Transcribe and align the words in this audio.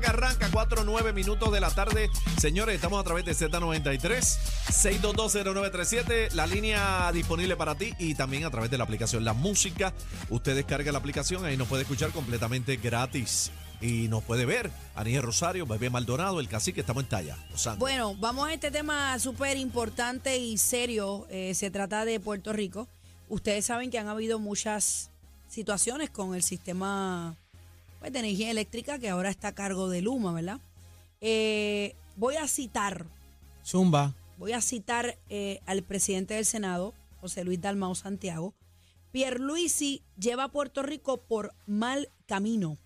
que 0.00 0.06
arranca, 0.06 0.48
4 0.52 0.84
9 0.84 1.12
minutos 1.12 1.52
de 1.52 1.60
la 1.60 1.70
tarde. 1.70 2.10
Señores, 2.38 2.76
estamos 2.76 3.00
a 3.00 3.04
través 3.04 3.24
de 3.24 3.32
Z93, 3.32 4.38
6220937, 4.70 6.32
la 6.32 6.46
línea 6.46 7.10
disponible 7.12 7.56
para 7.56 7.74
ti 7.74 7.92
y 7.98 8.14
también 8.14 8.44
a 8.44 8.50
través 8.50 8.70
de 8.70 8.78
la 8.78 8.84
aplicación 8.84 9.24
La 9.24 9.32
Música. 9.32 9.92
Usted 10.30 10.54
descarga 10.54 10.92
la 10.92 10.98
aplicación, 10.98 11.44
ahí 11.44 11.56
nos 11.56 11.68
puede 11.68 11.82
escuchar 11.82 12.10
completamente 12.10 12.76
gratis. 12.76 13.50
Y 13.80 14.08
nos 14.08 14.22
puede 14.22 14.46
ver 14.46 14.70
Aniel 14.94 15.22
Rosario, 15.22 15.66
Bebé 15.66 15.90
Maldonado, 15.90 16.40
el 16.40 16.48
cacique, 16.48 16.80
estamos 16.80 17.02
en 17.02 17.08
talla. 17.08 17.36
Bueno, 17.76 18.14
vamos 18.14 18.48
a 18.48 18.52
este 18.54 18.70
tema 18.70 19.18
súper 19.18 19.58
importante 19.58 20.38
y 20.38 20.56
serio. 20.56 21.26
Eh, 21.28 21.52
se 21.54 21.70
trata 21.70 22.04
de 22.04 22.18
Puerto 22.18 22.52
Rico. 22.52 22.88
Ustedes 23.28 23.66
saben 23.66 23.90
que 23.90 23.98
han 23.98 24.08
habido 24.08 24.38
muchas 24.38 25.10
situaciones 25.48 26.08
con 26.08 26.34
el 26.34 26.42
sistema 26.42 27.36
pues, 28.04 28.12
de 28.12 28.18
energía 28.18 28.50
eléctrica 28.50 28.98
que 28.98 29.08
ahora 29.08 29.30
está 29.30 29.48
a 29.48 29.54
cargo 29.54 29.88
de 29.88 30.02
Luma, 30.02 30.34
¿verdad? 30.34 30.60
Eh, 31.22 31.96
voy 32.16 32.36
a 32.36 32.46
citar, 32.46 33.06
Zumba. 33.64 34.12
voy 34.36 34.52
a 34.52 34.60
citar 34.60 35.16
eh, 35.30 35.60
al 35.64 35.82
presidente 35.82 36.34
del 36.34 36.44
Senado, 36.44 36.92
José 37.22 37.44
Luis 37.44 37.62
Dalmao 37.62 37.94
Santiago. 37.94 38.52
Pierluisi 39.10 40.02
lleva 40.18 40.44
a 40.44 40.48
Puerto 40.48 40.82
Rico 40.82 41.16
por 41.16 41.54
mal 41.66 42.10
camino. 42.26 42.76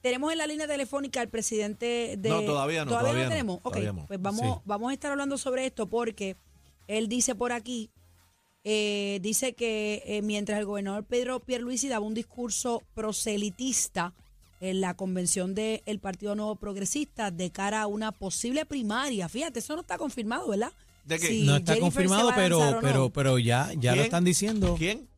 Tenemos 0.00 0.30
en 0.30 0.38
la 0.38 0.46
línea 0.46 0.68
telefónica 0.68 1.20
al 1.20 1.30
presidente 1.30 2.14
de... 2.16 2.28
No, 2.28 2.42
todavía 2.42 2.84
no, 2.84 2.90
¿Todavía, 2.92 3.10
todavía 3.10 3.24
no, 3.24 3.30
tenemos? 3.30 3.58
Ok, 3.64 3.78
pues 4.06 4.22
vamos, 4.22 4.40
Sí. 4.58 4.62
vamos 4.66 4.90
a 4.90 4.94
estar 4.94 5.10
hablando 5.10 5.36
sobre 5.36 5.66
esto 5.66 5.88
porque 5.88 6.36
él 6.86 7.08
dice 7.08 7.34
por 7.34 7.50
aquí, 7.50 7.90
eh, 8.64 9.18
dice 9.22 9.54
que 9.54 10.02
eh, 10.06 10.22
mientras 10.22 10.58
el 10.58 10.66
gobernador 10.66 11.04
Pedro 11.04 11.40
Pierluisi 11.40 11.88
daba 11.88 12.06
un 12.06 12.14
discurso 12.14 12.82
proselitista 12.94 14.14
en 14.60 14.80
la 14.80 14.94
convención 14.94 15.54
del 15.54 15.98
Partido 16.00 16.34
Nuevo 16.36 16.54
Progresista 16.56 17.30
de 17.32 17.50
cara 17.50 17.82
a 17.82 17.86
una 17.88 18.12
posible 18.12 18.64
primaria, 18.64 19.28
fíjate, 19.28 19.58
eso 19.58 19.74
no 19.74 19.80
está 19.80 19.98
confirmado, 19.98 20.48
¿verdad? 20.48 20.72
¿De 21.04 21.18
qué? 21.18 21.26
Si 21.26 21.42
no 21.42 21.56
está 21.56 21.74
Jennifer 21.74 22.06
confirmado, 22.06 22.32
pero, 22.36 22.70
no. 22.70 22.80
pero, 22.80 23.10
pero 23.10 23.38
ya, 23.38 23.72
ya 23.76 23.96
lo 23.96 24.02
están 24.02 24.24
diciendo. 24.24 24.76
¿Quién? 24.78 25.08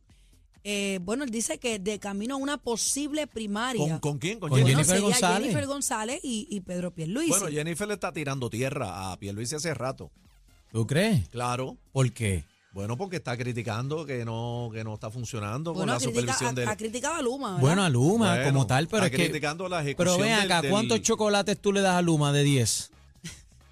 Eh, 0.63 0.97
bueno, 1.03 1.25
él 1.25 1.29
dice 1.29 1.59
que 1.59 1.77
de 1.77 1.99
camino 1.99 2.33
a 2.33 2.37
una 2.37 2.57
posible 2.57 3.27
primaria. 3.27 3.87
¿Con, 3.87 3.99
con 3.99 4.17
quién? 4.17 4.39
Con, 4.39 4.49
Con 4.49 4.57
Jennifer. 4.57 4.75
Bueno, 4.77 4.87
Jennifer 4.87 4.95
sería 4.95 5.09
González. 5.11 5.47
Jennifer 5.49 5.67
González 5.67 6.19
y, 6.23 6.47
y 6.49 6.61
Pedro 6.61 6.89
Pierluisi. 6.89 7.29
Bueno, 7.29 7.47
Jennifer 7.49 7.87
le 7.87 7.93
está 7.93 8.11
tirando 8.11 8.49
tierra 8.49 9.11
a 9.11 9.19
Pierluisi 9.19 9.53
hace 9.53 9.75
rato. 9.75 10.09
¿Tú 10.71 10.87
crees? 10.87 11.29
Claro. 11.29 11.77
¿Por 11.91 12.11
qué? 12.11 12.45
Bueno, 12.75 12.97
porque 12.97 13.15
está 13.15 13.37
criticando 13.37 14.05
que 14.05 14.25
no, 14.25 14.69
que 14.73 14.83
no 14.83 14.95
está 14.95 15.09
funcionando 15.09 15.73
Bueno, 15.73 15.93
con 15.93 16.03
la 16.03 16.05
critica- 16.11 16.33
supervisión 16.33 16.49
ha, 16.49 16.53
del... 16.59 16.67
ha 16.69 16.75
criticado 16.75 17.15
a 17.15 17.21
Luma, 17.21 17.47
¿verdad? 17.51 17.61
Bueno, 17.61 17.83
a 17.85 17.89
Luma 17.89 18.29
Bueno, 18.35 18.43
como 18.51 18.67
tal, 18.67 18.87
pero 18.89 19.05
está 19.05 19.15
es 19.23 19.31
que... 19.31 19.95
Pero 19.95 20.17
ven 20.17 20.33
acá, 20.33 20.61
del- 20.61 20.71
¿cuántos 20.71 21.01
chocolates 21.01 21.57
tú 21.57 21.71
le 21.71 21.79
das 21.79 21.95
a 21.95 22.01
Luma 22.01 22.33
de 22.33 22.43
10? 22.43 22.91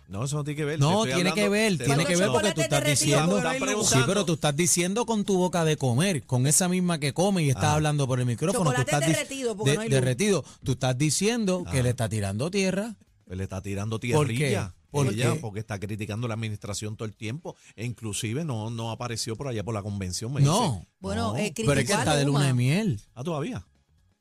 No, 0.07 0.23
eso 0.23 0.37
no 0.37 0.43
tiene 0.45 0.55
que 0.55 0.63
ver. 0.63 0.79
No, 0.79 1.03
tiene 1.03 1.13
hablando- 1.19 1.35
que 1.35 1.49
ver, 1.49 1.77
tiene 1.79 2.05
que 2.05 2.15
ver 2.15 2.29
porque 2.29 2.53
tú 2.53 2.61
estás 2.61 2.85
diciendo... 2.85 3.41
Sí, 3.83 3.99
pero 4.05 4.23
tú 4.23 4.33
estás 4.35 4.55
diciendo 4.55 5.05
con 5.05 5.25
tu 5.25 5.37
boca 5.37 5.65
de 5.65 5.75
comer, 5.75 6.23
con 6.23 6.47
esa 6.47 6.69
misma 6.69 6.97
que 6.97 7.13
come 7.13 7.43
y 7.43 7.49
estás 7.49 7.65
Ah. 7.65 7.73
hablando 7.73 8.07
por 8.07 8.21
el 8.21 8.25
micrófono. 8.25 8.71
tú 8.71 8.81
estás 8.81 9.01
derretido, 9.01 9.57
porque 9.57 9.71
de- 9.71 9.75
no 9.75 9.81
hay 9.81 9.89
luz. 9.89 9.95
derretido. 9.95 10.45
Tú 10.63 10.71
estás 10.73 10.97
diciendo 10.97 11.65
que 11.69 11.79
Ah. 11.79 11.83
le 11.83 11.89
está 11.89 12.07
tirando 12.07 12.49
tierra. 12.49 12.95
Él 13.29 13.37
le 13.39 13.43
está 13.43 13.61
tirando 13.61 13.99
¿Por 13.99 14.27
qué? 14.27 14.61
¿Por 14.93 15.13
ella, 15.13 15.33
qué? 15.33 15.39
Porque 15.39 15.59
está 15.59 15.79
criticando 15.79 16.27
la 16.27 16.35
administración 16.35 16.95
todo 16.95 17.05
el 17.07 17.15
tiempo. 17.15 17.55
E 17.75 17.85
inclusive 17.85 18.45
no, 18.45 18.69
no 18.69 18.91
apareció 18.91 19.35
por 19.35 19.47
allá 19.47 19.63
por 19.63 19.73
la 19.73 19.81
convención. 19.83 20.31
Me 20.33 20.41
No. 20.41 20.73
dice. 20.75 20.87
Bueno, 20.99 21.33
No. 21.33 21.37
eh, 21.37 21.51
Pero 21.55 21.73
es 21.73 21.85
que 21.87 21.93
está 21.93 22.15
de 22.15 22.25
luna 22.25 22.47
de 22.47 22.53
miel. 22.53 23.01
Ah, 23.15 23.23
todavía. 23.23 23.65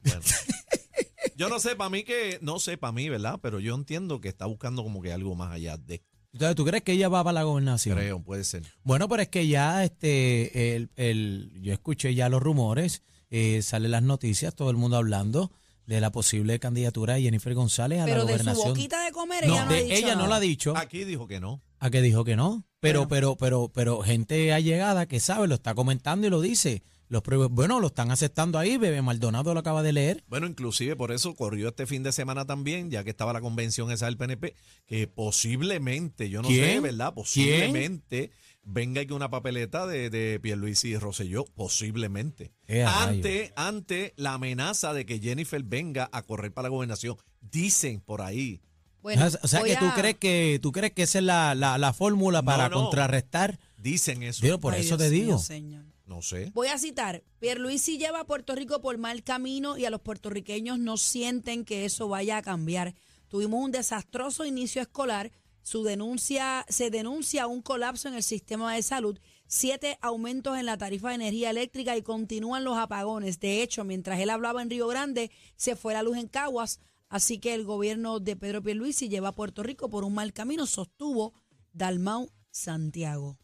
Bueno. 0.04 0.20
yo 1.36 1.48
no 1.48 1.58
sé, 1.60 1.76
para 1.76 1.90
mí 1.90 2.04
que, 2.04 2.38
no 2.42 2.58
sé, 2.58 2.76
para 2.78 2.92
mí, 2.92 3.08
¿verdad? 3.08 3.38
Pero 3.42 3.60
yo 3.60 3.74
entiendo 3.74 4.20
que 4.20 4.28
está 4.28 4.46
buscando 4.46 4.82
como 4.82 5.00
que 5.02 5.12
algo 5.12 5.34
más 5.34 5.52
allá 5.52 5.76
de, 5.76 6.02
Entonces, 6.32 6.56
¿tú 6.56 6.64
crees 6.64 6.82
que 6.82 6.92
ella 6.92 7.08
va 7.08 7.22
para 7.22 7.34
la 7.34 7.42
gobernación? 7.44 7.96
creo, 7.96 8.22
puede 8.22 8.44
ser. 8.44 8.62
Bueno, 8.82 9.08
pero 9.08 9.22
es 9.22 9.28
que 9.28 9.46
ya, 9.46 9.84
este, 9.84 10.74
el, 10.76 10.90
el- 10.96 11.52
yo 11.62 11.72
escuché 11.72 12.14
ya 12.14 12.28
los 12.28 12.42
rumores, 12.42 13.02
eh, 13.30 13.62
salen 13.62 13.90
las 13.92 14.02
noticias, 14.02 14.54
todo 14.54 14.70
el 14.70 14.76
mundo 14.76 14.96
hablando 14.96 15.52
de 15.86 16.00
la 16.00 16.12
posible 16.12 16.58
candidatura 16.58 17.14
de 17.14 17.22
Jennifer 17.22 17.54
González 17.54 18.00
a 18.00 18.04
Pero 18.04 18.18
la 18.18 18.24
de 18.24 18.32
su 18.32 18.38
gobernación. 18.38 18.68
boquita 18.68 19.04
de 19.04 19.12
comer, 19.12 19.46
no, 19.46 19.54
ella 19.54 19.64
no 19.64 19.70
de 19.70 19.76
ha 19.78 19.82
dicho 19.82 19.94
ella 19.96 20.14
no 20.16 20.26
lo 20.26 20.34
ha 20.34 20.40
dicho. 20.40 20.76
Aquí 20.76 21.04
dijo 21.04 21.26
que 21.26 21.40
no. 21.40 21.62
¿A 21.78 21.90
que 21.90 22.00
dijo 22.02 22.24
que 22.24 22.36
no? 22.36 22.64
Pero, 22.80 23.00
Bueno. 23.00 23.08
pero, 23.08 23.36
pero, 23.36 23.68
pero, 23.72 24.02
gente 24.02 24.52
allegada 24.52 25.06
que 25.06 25.20
sabe, 25.20 25.48
lo 25.48 25.54
está 25.54 25.74
comentando 25.74 26.26
y 26.26 26.30
lo 26.30 26.40
dice. 26.40 26.82
Los 27.08 27.22
bueno, 27.50 27.78
lo 27.78 27.88
están 27.88 28.10
aceptando 28.10 28.58
ahí, 28.58 28.78
Bebé 28.78 29.02
Maldonado 29.02 29.52
lo 29.52 29.60
acaba 29.60 29.82
de 29.82 29.92
leer. 29.92 30.24
Bueno, 30.28 30.46
inclusive 30.46 30.96
por 30.96 31.12
eso 31.12 31.34
corrió 31.34 31.68
este 31.68 31.86
fin 31.86 32.02
de 32.02 32.10
semana 32.10 32.46
también, 32.46 32.90
ya 32.90 33.04
que 33.04 33.10
estaba 33.10 33.34
la 33.34 33.42
convención 33.42 33.90
esa 33.90 34.06
del 34.06 34.16
PNP, 34.16 34.54
que 34.86 35.08
posiblemente, 35.08 36.30
yo 36.30 36.40
no 36.40 36.48
sé. 36.48 36.80
¿verdad? 36.80 37.12
Posiblemente 37.12 38.30
venga 38.64 39.00
aquí 39.02 39.12
una 39.12 39.30
papeleta 39.30 39.86
de, 39.86 40.08
de 40.10 40.38
Pierluisi 40.40 40.88
y 40.90 40.96
Rosselló, 40.96 41.44
posiblemente. 41.54 42.52
Ante, 42.86 43.52
ante 43.56 44.14
la 44.16 44.34
amenaza 44.34 44.92
de 44.94 45.04
que 45.06 45.18
Jennifer 45.20 45.62
venga 45.62 46.08
a 46.12 46.22
correr 46.22 46.52
para 46.52 46.64
la 46.66 46.70
gobernación. 46.70 47.16
Dicen 47.40 48.00
por 48.00 48.22
ahí. 48.22 48.60
Bueno, 49.02 49.26
o 49.42 49.48
sea 49.48 49.60
voy 49.60 49.70
que 49.70 49.76
tú 49.76 49.86
a- 49.86 49.94
crees 49.94 50.16
que 50.16 50.60
tú 50.62 50.70
crees 50.70 50.92
que 50.92 51.02
esa 51.02 51.18
es 51.18 51.24
la, 51.24 51.56
la, 51.56 51.76
la 51.76 51.92
fórmula 51.92 52.42
para 52.42 52.68
no. 52.68 52.82
contrarrestar. 52.82 53.58
Dicen 53.76 54.22
eso. 54.22 54.42
Digo, 54.44 54.60
por 54.60 54.74
Ay, 54.74 54.82
eso 54.82 54.96
Dios 54.96 55.08
te 55.08 55.10
digo. 55.14 55.38
señor. 55.38 55.84
No 56.06 56.20
sé. 56.22 56.50
Voy 56.54 56.68
a 56.68 56.78
citar, 56.78 57.22
Pierluisi 57.40 57.96
lleva 57.98 58.20
a 58.20 58.24
Puerto 58.26 58.54
Rico 58.54 58.80
por 58.80 58.98
mal 58.98 59.22
camino 59.24 59.76
y 59.78 59.86
a 59.86 59.90
los 59.90 60.00
puertorriqueños 60.02 60.78
no 60.78 60.96
sienten 60.98 61.64
que 61.64 61.84
eso 61.84 62.06
vaya 62.08 62.36
a 62.36 62.42
cambiar. 62.42 62.94
Tuvimos 63.28 63.64
un 63.64 63.72
desastroso 63.72 64.44
inicio 64.44 64.82
escolar, 64.82 65.32
su 65.62 65.82
denuncia, 65.82 66.64
se 66.68 66.90
denuncia 66.90 67.46
un 67.46 67.62
colapso 67.62 68.08
en 68.08 68.14
el 68.14 68.22
sistema 68.22 68.74
de 68.74 68.82
salud, 68.82 69.18
siete 69.46 69.98
aumentos 70.00 70.58
en 70.58 70.66
la 70.66 70.78
tarifa 70.78 71.10
de 71.10 71.16
energía 71.16 71.50
eléctrica 71.50 71.96
y 71.96 72.02
continúan 72.02 72.64
los 72.64 72.76
apagones. 72.76 73.40
De 73.40 73.62
hecho, 73.62 73.84
mientras 73.84 74.20
él 74.20 74.30
hablaba 74.30 74.62
en 74.62 74.70
Río 74.70 74.88
Grande, 74.88 75.30
se 75.56 75.76
fue 75.76 75.92
la 75.92 76.02
luz 76.02 76.16
en 76.16 76.28
Caguas, 76.28 76.80
así 77.08 77.38
que 77.38 77.54
el 77.54 77.64
gobierno 77.64 78.18
de 78.20 78.36
Pedro 78.36 78.62
Pierluisi 78.62 79.08
lleva 79.08 79.28
a 79.28 79.34
Puerto 79.34 79.62
Rico 79.62 79.88
por 79.88 80.04
un 80.04 80.14
mal 80.14 80.32
camino, 80.32 80.66
sostuvo 80.66 81.34
Dalmau 81.72 82.30
Santiago. 82.50 83.41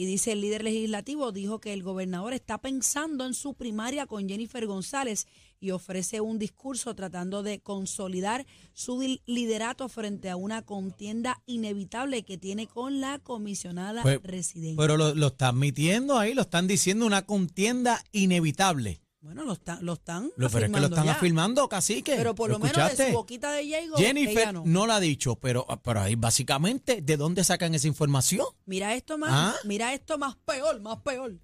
Y 0.00 0.06
dice 0.06 0.32
el 0.32 0.40
líder 0.40 0.64
legislativo, 0.64 1.30
dijo 1.30 1.60
que 1.60 1.74
el 1.74 1.82
gobernador 1.82 2.32
está 2.32 2.56
pensando 2.56 3.26
en 3.26 3.34
su 3.34 3.52
primaria 3.52 4.06
con 4.06 4.26
Jennifer 4.26 4.64
González 4.64 5.26
y 5.60 5.72
ofrece 5.72 6.22
un 6.22 6.38
discurso 6.38 6.94
tratando 6.94 7.42
de 7.42 7.60
consolidar 7.60 8.46
su 8.72 9.18
liderato 9.26 9.90
frente 9.90 10.30
a 10.30 10.36
una 10.36 10.62
contienda 10.62 11.42
inevitable 11.44 12.22
que 12.22 12.38
tiene 12.38 12.66
con 12.66 13.02
la 13.02 13.18
comisionada 13.18 14.00
Pues, 14.00 14.22
residente. 14.22 14.80
Pero 14.80 14.96
lo, 14.96 15.14
lo 15.14 15.26
están 15.26 15.56
admitiendo 15.56 16.18
ahí, 16.18 16.32
lo 16.32 16.40
están 16.40 16.66
diciendo 16.66 17.04
una 17.04 17.26
contienda 17.26 18.02
inevitable. 18.10 19.02
Bueno, 19.20 19.44
lo, 19.44 19.52
están 19.52 19.84
lo 19.84 19.92
están 19.94 20.30
Lo, 20.36 20.48
pero 20.48 20.66
es 20.66 20.72
que 20.72 20.80
lo 20.80 20.86
afirmando 20.86 20.86
están 20.86 21.04
ya. 21.04 21.12
afirmando, 21.12 21.68
cacique. 21.68 22.14
Pero 22.16 22.34
por 22.34 22.50
lo, 22.50 22.58
menos 22.58 22.96
de 22.96 23.08
su 23.08 23.12
boquita 23.12 23.52
de 23.52 23.62
Diego, 23.62 23.96
Jennifer 23.96 24.38
ella 24.38 24.52
no. 24.52 24.62
no. 24.64 24.86
lo 24.86 24.92
ha 24.94 25.00
dicho, 25.00 25.36
pero, 25.36 25.66
pero 25.82 26.00
ahí 26.00 26.14
básicamente, 26.14 27.02
¿de 27.02 27.16
dónde 27.16 27.44
sacan 27.44 27.74
esa 27.74 27.86
información? 27.86 28.46
Mira 28.64 28.94
esto 28.94 29.18
más, 29.18 29.30
¿Ah? 29.32 29.54
mira 29.64 29.92
esto 29.92 30.16
más 30.18 30.36
peor, 30.36 30.80
más 30.80 30.98
peor. 30.98 31.38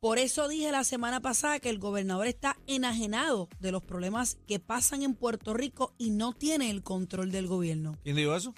Por 0.00 0.18
eso 0.18 0.48
dije 0.48 0.70
la 0.70 0.84
semana 0.84 1.20
pasada 1.20 1.60
que 1.60 1.70
el 1.70 1.78
gobernador 1.78 2.26
está 2.26 2.58
enajenado 2.66 3.48
de 3.58 3.72
los 3.72 3.82
problemas 3.82 4.36
que 4.46 4.58
pasan 4.60 5.02
en 5.02 5.14
Puerto 5.14 5.54
Rico 5.54 5.94
y 5.98 6.10
no 6.10 6.32
tiene 6.34 6.70
el 6.70 6.82
control 6.82 7.30
del 7.32 7.46
gobierno. 7.46 7.96
¿Quién 8.02 8.16
dijo 8.16 8.34
eso? 8.36 8.54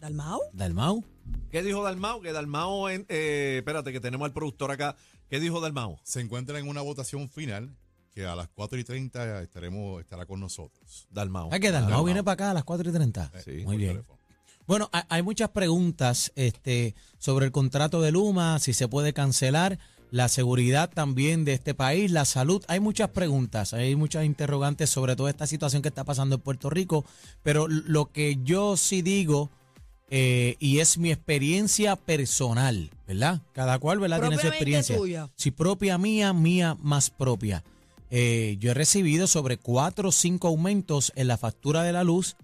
¿Dalmao? 0.00 0.40
Dalmau. 0.52 1.04
¿Qué 1.50 1.62
dijo 1.62 1.82
Dalmao? 1.82 2.20
Que 2.20 2.32
Dalmao, 2.32 2.90
en- 2.90 3.06
eh, 3.08 3.56
espérate, 3.58 3.92
que 3.92 4.00
tenemos 4.00 4.26
al 4.26 4.32
productor 4.32 4.70
acá. 4.70 4.96
¿Qué 5.30 5.40
dijo 5.40 5.60
Dalmao? 5.60 5.98
se 6.02 6.20
encuentra 6.20 6.58
en 6.58 6.68
una 6.68 6.82
votación 6.82 7.30
final 7.30 7.74
que 8.14 8.26
a 8.26 8.36
las 8.36 8.48
4 8.48 8.78
y 8.78 8.84
30 8.84 9.42
estaremos, 9.42 10.00
estará 10.00 10.26
con 10.26 10.40
nosotros. 10.40 11.06
Dalmao. 11.10 11.46
¿Sabes 11.46 11.60
que 11.60 11.70
Dalmau 11.70 12.04
viene 12.04 12.22
para 12.22 12.34
acá 12.34 12.50
a 12.50 12.54
las 12.54 12.64
4 12.64 12.90
y 12.90 12.92
30? 12.92 13.32
Sí, 13.44 13.62
Muy 13.64 13.76
bien. 13.76 13.92
teléfono. 13.92 14.22
Bueno, 14.66 14.90
hay, 15.08 15.22
muchas 15.22 15.50
preguntas 15.50 16.32
este, 16.36 16.94
sobre 17.18 17.46
el 17.46 17.52
contrato 17.52 18.00
de 18.00 18.12
Luma, 18.12 18.60
si 18.60 18.72
se 18.72 18.86
puede 18.86 19.12
cancelar, 19.12 19.78
la 20.12 20.28
seguridad 20.28 20.88
también 20.92 21.44
de 21.44 21.52
este 21.52 21.74
país, 21.74 22.10
la 22.12 22.24
salud. 22.24 22.62
Hay 22.68 22.78
muchas 22.78 23.10
preguntas, 23.10 23.74
hay 23.74 23.96
muchas 23.96 24.24
interrogantes 24.24 24.88
sobre 24.88 25.16
toda 25.16 25.30
esta 25.30 25.46
situación 25.46 25.82
que 25.82 25.88
está 25.88 26.04
pasando 26.04 26.36
en 26.36 26.42
Puerto 26.42 26.70
Rico, 26.70 27.04
pero 27.42 27.66
lo 27.66 28.12
que 28.12 28.38
yo 28.44 28.76
sí 28.76 29.02
digo, 29.02 29.50
eh, 30.10 30.56
y 30.60 30.78
es 30.78 30.96
mi 30.96 31.10
experiencia 31.10 31.96
personal, 31.96 32.90
¿verdad? 33.08 33.40
Cada 33.52 33.78
cual, 33.78 33.98
¿verdad? 33.98 34.20
Tiene 34.20 34.38
su 34.38 34.46
experiencia. 34.46 34.96
tuya. 34.96 35.30
Si 35.34 35.50
propia 35.50 35.98
mía, 35.98 36.32
mía 36.32 36.76
más 36.80 37.10
propia. 37.10 37.64
Eh, 38.14 38.56
yo 38.60 38.72
he 38.72 38.74
recibido 38.74 39.26
sobre 39.26 39.56
cuatro 39.56 40.10
o 40.10 40.12
cinco 40.12 40.48
aumentos 40.48 41.12
en 41.16 41.28
la 41.28 41.38
factura 41.38 41.82
de 41.82 41.92
la 41.94 42.04
luz 42.04 42.36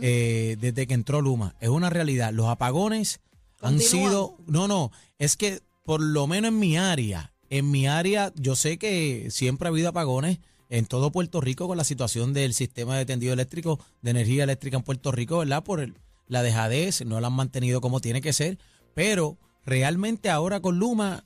eh, 0.00 0.56
desde 0.60 0.86
que 0.86 0.94
entró 0.94 1.20
Luma. 1.20 1.56
Es 1.60 1.68
una 1.68 1.90
realidad. 1.90 2.32
Los 2.32 2.46
apagones 2.46 3.18
han 3.60 3.80
sido... 3.80 4.36
No, 4.46 4.68
no, 4.68 4.92
es 5.18 5.36
que 5.36 5.60
por 5.84 6.00
lo 6.00 6.28
menos 6.28 6.50
en 6.50 6.58
mi 6.60 6.76
área, 6.76 7.32
en 7.50 7.70
mi 7.72 7.88
área 7.88 8.32
yo 8.36 8.54
sé 8.54 8.78
que 8.78 9.26
siempre 9.30 9.66
ha 9.66 9.70
habido 9.70 9.88
apagones 9.88 10.38
en 10.68 10.86
todo 10.86 11.10
Puerto 11.10 11.40
Rico 11.40 11.66
con 11.66 11.76
la 11.76 11.84
situación 11.84 12.32
del 12.32 12.54
sistema 12.54 12.96
de 12.96 13.04
tendido 13.06 13.32
eléctrico, 13.32 13.80
de 14.02 14.12
energía 14.12 14.44
eléctrica 14.44 14.76
en 14.76 14.82
Puerto 14.84 15.10
Rico, 15.10 15.38
¿verdad? 15.38 15.64
Por 15.64 15.80
el- 15.80 15.94
la 16.28 16.42
dejadez, 16.42 17.04
no 17.04 17.20
la 17.20 17.26
han 17.28 17.32
mantenido 17.32 17.80
como 17.80 18.00
tiene 18.00 18.20
que 18.20 18.32
ser, 18.32 18.58
pero 18.94 19.38
realmente 19.64 20.30
ahora 20.30 20.60
con 20.60 20.78
Luma 20.78 21.24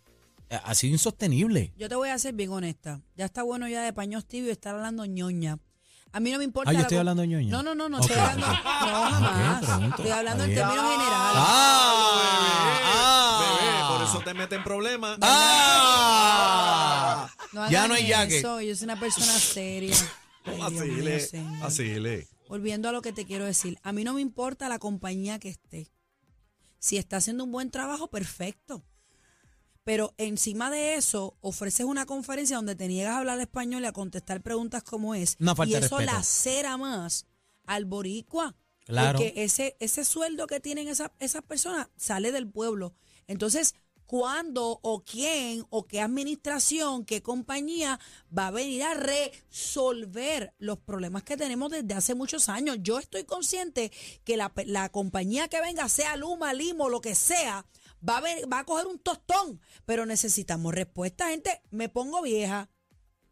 ha 0.56 0.74
sido 0.74 0.92
insostenible. 0.94 1.72
Yo 1.76 1.88
te 1.88 1.94
voy 1.94 2.08
a 2.08 2.18
ser 2.18 2.34
bien 2.34 2.50
honesta. 2.50 3.02
Ya 3.16 3.26
está 3.26 3.42
bueno 3.42 3.68
ya 3.68 3.82
de 3.82 3.92
paños 3.92 4.26
tibios 4.26 4.52
estar 4.52 4.74
hablando 4.74 5.04
ñoña. 5.06 5.58
A 6.12 6.18
mí 6.18 6.32
no 6.32 6.38
me 6.38 6.44
importa. 6.44 6.70
Ah, 6.70 6.72
yo 6.72 6.78
la 6.78 6.82
estoy 6.82 6.96
co- 6.96 7.00
hablando 7.00 7.24
ñoña. 7.24 7.50
No, 7.50 7.62
no, 7.62 7.74
no, 7.74 7.88
no 7.88 7.98
Ok, 7.98 8.02
estoy 8.10 8.18
hablando. 8.18 8.46
No, 8.46 9.10
jamás. 9.10 9.64
pregunto. 9.64 9.96
estoy 9.96 10.10
hablando 10.10 10.44
en 10.44 10.54
términos 10.54 10.90
generales. 10.90 11.36
Ah, 11.36 13.38
Bebé, 13.40 13.70
ah. 13.72 13.88
por 13.96 14.06
eso 14.08 14.18
te 14.24 14.34
meten 14.34 14.58
en 14.58 14.64
problemas. 14.64 15.18
¡Ah! 15.20 17.30
No 17.52 17.70
ya 17.70 17.86
no 17.88 17.94
hay 17.94 18.06
yaque. 18.08 18.42
Yo 18.42 18.48
soy 18.48 18.72
una 18.84 18.98
persona 18.98 19.32
seria. 19.38 19.94
Ay, 20.44 20.58
Así 20.62 20.74
mío, 20.90 21.04
le, 21.04 21.20
señor. 21.20 21.66
así 21.66 21.84
le. 22.00 22.28
Volviendo 22.48 22.88
a 22.88 22.92
lo 22.92 23.02
que 23.02 23.12
te 23.12 23.26
quiero 23.26 23.44
decir, 23.44 23.78
a 23.82 23.92
mí 23.92 24.04
no 24.04 24.14
me 24.14 24.20
importa 24.22 24.68
la 24.68 24.78
compañía 24.78 25.38
que 25.38 25.50
esté. 25.50 25.92
Si 26.78 26.96
está 26.96 27.18
haciendo 27.18 27.44
un 27.44 27.52
buen 27.52 27.70
trabajo, 27.70 28.08
perfecto. 28.08 28.82
Pero 29.84 30.14
encima 30.18 30.70
de 30.70 30.94
eso, 30.94 31.36
ofreces 31.40 31.86
una 31.86 32.06
conferencia 32.06 32.56
donde 32.56 32.74
te 32.76 32.86
niegas 32.86 33.14
a 33.14 33.18
hablar 33.18 33.40
español 33.40 33.82
y 33.82 33.86
a 33.86 33.92
contestar 33.92 34.42
preguntas 34.42 34.82
como 34.82 35.14
es. 35.14 35.36
Una 35.40 35.54
falta 35.56 35.70
y 35.76 35.80
de 35.80 35.86
eso 35.86 35.96
respeto. 35.98 36.16
lacera 36.18 36.76
más 36.76 37.26
al 37.64 37.86
boricua. 37.86 38.56
Claro. 38.84 39.18
Porque 39.18 39.32
ese, 39.42 39.76
ese 39.80 40.04
sueldo 40.04 40.46
que 40.46 40.60
tienen 40.60 40.88
esa- 40.88 41.12
esas 41.18 41.42
personas 41.42 41.88
sale 41.96 42.32
del 42.32 42.48
pueblo. 42.48 42.94
Entonces, 43.26 43.74
¿cuándo 44.06 44.80
o 44.82 45.04
quién 45.04 45.64
o 45.70 45.86
qué 45.86 46.00
administración, 46.00 47.04
qué 47.04 47.22
compañía 47.22 48.00
va 48.36 48.48
a 48.48 48.50
venir 48.50 48.82
a 48.82 48.94
resolver 48.94 50.52
los 50.58 50.78
problemas 50.78 51.22
que 51.22 51.36
tenemos 51.36 51.70
desde 51.70 51.94
hace 51.94 52.14
muchos 52.14 52.48
años? 52.48 52.78
Yo 52.80 52.98
estoy 52.98 53.24
consciente 53.24 53.92
que 54.24 54.36
la, 54.36 54.52
la 54.66 54.88
compañía 54.88 55.48
que 55.48 55.60
venga, 55.60 55.88
sea 55.88 56.16
Luma, 56.16 56.52
Limo, 56.52 56.88
lo 56.88 57.00
que 57.00 57.14
sea, 57.14 57.64
va 58.06 58.18
a, 58.18 58.20
ven- 58.20 58.44
va 58.52 58.60
a 58.60 58.64
coger 58.64 58.86
un 58.86 58.98
tostón. 58.98 59.60
Pero 59.86 60.06
necesitamos 60.06 60.74
respuesta, 60.74 61.28
gente. 61.30 61.62
Me 61.70 61.88
pongo 61.88 62.22
vieja, 62.22 62.68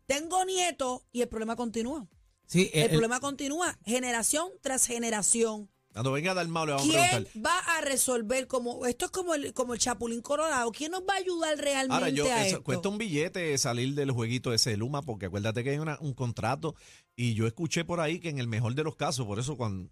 tengo 0.07 0.45
nietos 0.45 1.03
y 1.13 1.23
el 1.23 1.29
problema 1.29 1.57
continúa. 1.57 2.07
Sí, 2.47 2.71
El, 2.73 2.85
el- 2.85 2.89
problema 2.91 3.21
continúa 3.21 3.79
generación 3.85 4.49
tras 4.63 4.87
generación. 4.87 5.71
Cuando 5.93 6.13
venga 6.13 6.33
Dalmau 6.33 6.65
le 6.67 6.73
vamos 6.75 6.87
a 6.87 6.91
¿Quién 6.93 7.09
preguntar. 7.25 7.47
va 7.47 7.59
a 7.77 7.81
resolver 7.81 8.47
como 8.47 8.87
esto 8.87 9.07
es 9.07 9.11
como 9.11 9.35
el 9.35 9.53
como 9.53 9.75
el 9.75 9.81
Chapulín 9.81 10.21
Colorado? 10.21 10.71
¿Quién 10.71 10.93
nos 10.93 11.01
va 11.01 11.15
a 11.15 11.17
ayudar 11.17 11.59
realmente 11.59 11.95
Ahora, 11.95 12.09
yo, 12.11 12.25
a 12.27 12.41
eso, 12.47 12.57
esto? 12.57 12.63
cuesta 12.65 12.89
un 12.89 12.99
billete 12.99 13.57
salir 13.59 13.95
del 13.95 14.13
jueguito 14.13 14.53
ese 14.53 14.71
de 14.71 14.77
Luma, 14.77 15.03
porque 15.03 15.27
acuérdate 15.27 15.65
que 15.65 15.71
hay 15.71 15.79
una- 15.79 15.99
un 16.01 16.13
contrato 16.15 16.77
y 17.17 17.35
yo 17.35 17.47
escuché 17.49 17.85
por 17.85 18.01
ahí 18.01 18.21
que 18.21 18.29
en 18.29 18.39
el 18.39 18.47
mejor 18.47 18.75
de 18.77 18.85
los 18.85 18.95
casos, 18.97 19.27
por 19.27 19.41
eso 19.41 19.57
cuando, 19.57 19.91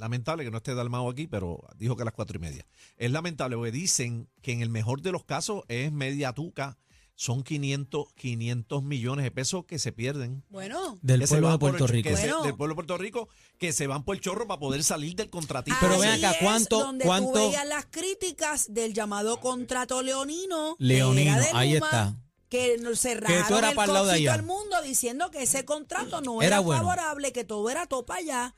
lamentable 0.00 0.44
que 0.44 0.50
no 0.50 0.56
esté 0.56 0.74
Dalmao 0.74 1.08
aquí, 1.10 1.26
pero 1.26 1.62
dijo 1.76 1.94
que 1.96 2.02
a 2.02 2.06
las 2.06 2.14
cuatro 2.14 2.36
y 2.36 2.40
media. 2.40 2.66
Es 2.96 3.10
lamentable, 3.10 3.56
porque 3.56 3.70
dicen 3.72 4.28
que 4.42 4.52
en 4.52 4.62
el 4.62 4.68
mejor 4.70 5.02
de 5.02 5.12
los 5.12 5.24
casos 5.24 5.62
es 5.68 5.92
media 5.92 6.32
tuca, 6.32 6.78
son 7.14 7.42
500, 7.42 8.14
500 8.14 8.82
millones 8.82 9.24
de 9.24 9.30
pesos 9.30 9.66
que 9.66 9.78
se 9.78 9.92
pierden. 9.92 10.42
Bueno, 10.48 10.98
del 11.02 11.22
pueblo 11.28 11.52
de 11.52 11.58
Puerto 11.58 11.84
el- 11.84 11.90
Rico. 11.90 12.08
se- 12.16 12.22
del 12.26 12.56
pueblo 12.56 12.68
de 12.68 12.74
Puerto 12.76 12.96
Rico, 12.96 13.28
que 13.58 13.74
se 13.74 13.86
van 13.86 14.04
por 14.04 14.16
el 14.16 14.22
chorro 14.22 14.48
para 14.48 14.58
poder 14.58 14.82
salir 14.82 15.14
del 15.16 15.28
contratito. 15.28 15.76
Pero 15.82 15.98
ven 15.98 16.12
acá, 16.12 16.30
es 16.30 16.38
¿cuánto- 16.38 16.78
donde 16.80 17.04
cuánto- 17.04 17.32
tú 17.32 17.38
veías 17.38 17.66
las 17.66 17.84
críticas 17.90 18.72
del 18.72 18.94
llamado 18.94 19.38
contrato 19.38 20.00
leonino, 20.02 20.76
que 20.78 20.84
Leonino, 20.84 21.36
era 21.36 21.58
ahí 21.58 21.74
Luma, 21.74 21.86
está. 21.86 22.16
Que 22.48 22.78
cerraron 22.96 23.46
tú 23.48 23.56
eras 23.58 23.70
el 23.70 23.76
para 23.76 23.86
el 23.86 23.92
lado 23.94 24.06
de 24.06 24.12
allá. 24.14 24.34
al 24.34 24.42
mundo 24.42 24.80
diciendo 24.82 25.30
que 25.30 25.42
ese 25.42 25.64
contrato 25.66 26.20
no 26.22 26.40
Era 26.40 26.56
era, 26.56 26.60
bueno. 26.60 26.82
favorable, 26.82 27.32
que 27.32 27.44
todo 27.44 27.68
era 27.70 27.86
topa 27.86 28.16
allá. 28.16 28.54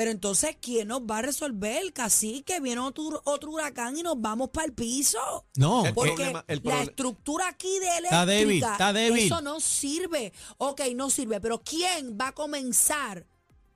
Pero 0.00 0.12
entonces, 0.12 0.56
¿quién 0.62 0.88
nos 0.88 1.02
va 1.02 1.18
a 1.18 1.22
resolver? 1.22 1.92
Cacique, 1.92 2.58
viene 2.58 2.80
otro, 2.80 3.20
otro 3.26 3.50
huracán 3.50 3.98
y 3.98 4.02
nos 4.02 4.18
vamos 4.18 4.48
para 4.48 4.64
el 4.64 4.72
piso. 4.72 5.18
No, 5.56 5.84
El 5.84 5.92
Porque 5.92 6.12
problema- 6.14 6.42
el 6.48 6.62
la 6.64 6.82
estructura 6.84 7.48
aquí 7.48 7.68
de 7.80 8.04
Está 8.04 8.24
débil, 8.24 8.44
eléctrica, 8.52 8.72
está 8.72 8.92
débil. 8.94 9.26
eso 9.26 9.42
no 9.42 9.60
sirve. 9.60 10.32
Ok, 10.56 10.80
no 10.94 11.10
sirve, 11.10 11.38
pero 11.38 11.60
¿quién 11.62 12.16
va 12.18 12.28
a 12.28 12.32
comenzar 12.32 13.26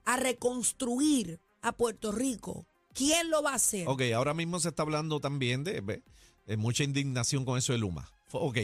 a 0.03 0.17
reconstruir 0.17 1.39
a 1.61 1.73
Puerto 1.73 2.11
Rico? 2.11 2.65
¿Quién 2.95 3.29
lo 3.29 3.43
va 3.43 3.51
a 3.51 3.55
hacer? 3.57 3.87
Ok, 3.87 4.01
ahora 4.15 4.33
mismo 4.33 4.59
se 4.59 4.69
está 4.69 4.81
hablando 4.81 5.19
también 5.19 5.63
de, 5.63 5.81
ve, 5.81 6.01
de 6.47 6.57
mucha 6.57 6.83
indignación 6.83 7.45
con 7.45 7.59
eso 7.59 7.71
de 7.71 7.77
Luma. 7.77 8.09
Ok, 8.31 8.57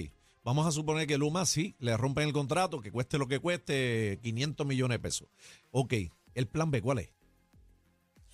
vamos 0.44 0.66
a 0.66 0.72
suponer 0.72 1.06
que 1.06 1.20
Luma 1.20 1.46
sí, 1.46 1.76
le 1.78 1.96
rompen 1.96 2.26
el 2.28 2.34
contrato, 2.34 2.82
que 2.82 2.92
cueste 2.92 3.20
lo 3.20 3.28
que 3.28 3.38
cueste, 3.38 4.18
500 4.24 4.66
millones 4.66 4.96
de 4.96 5.00
pesos. 5.00 5.28
Ok, 5.70 5.94
el 6.34 6.48
plan 6.48 6.72
B, 6.72 6.82
¿cuál 6.82 6.98
es? 6.98 7.10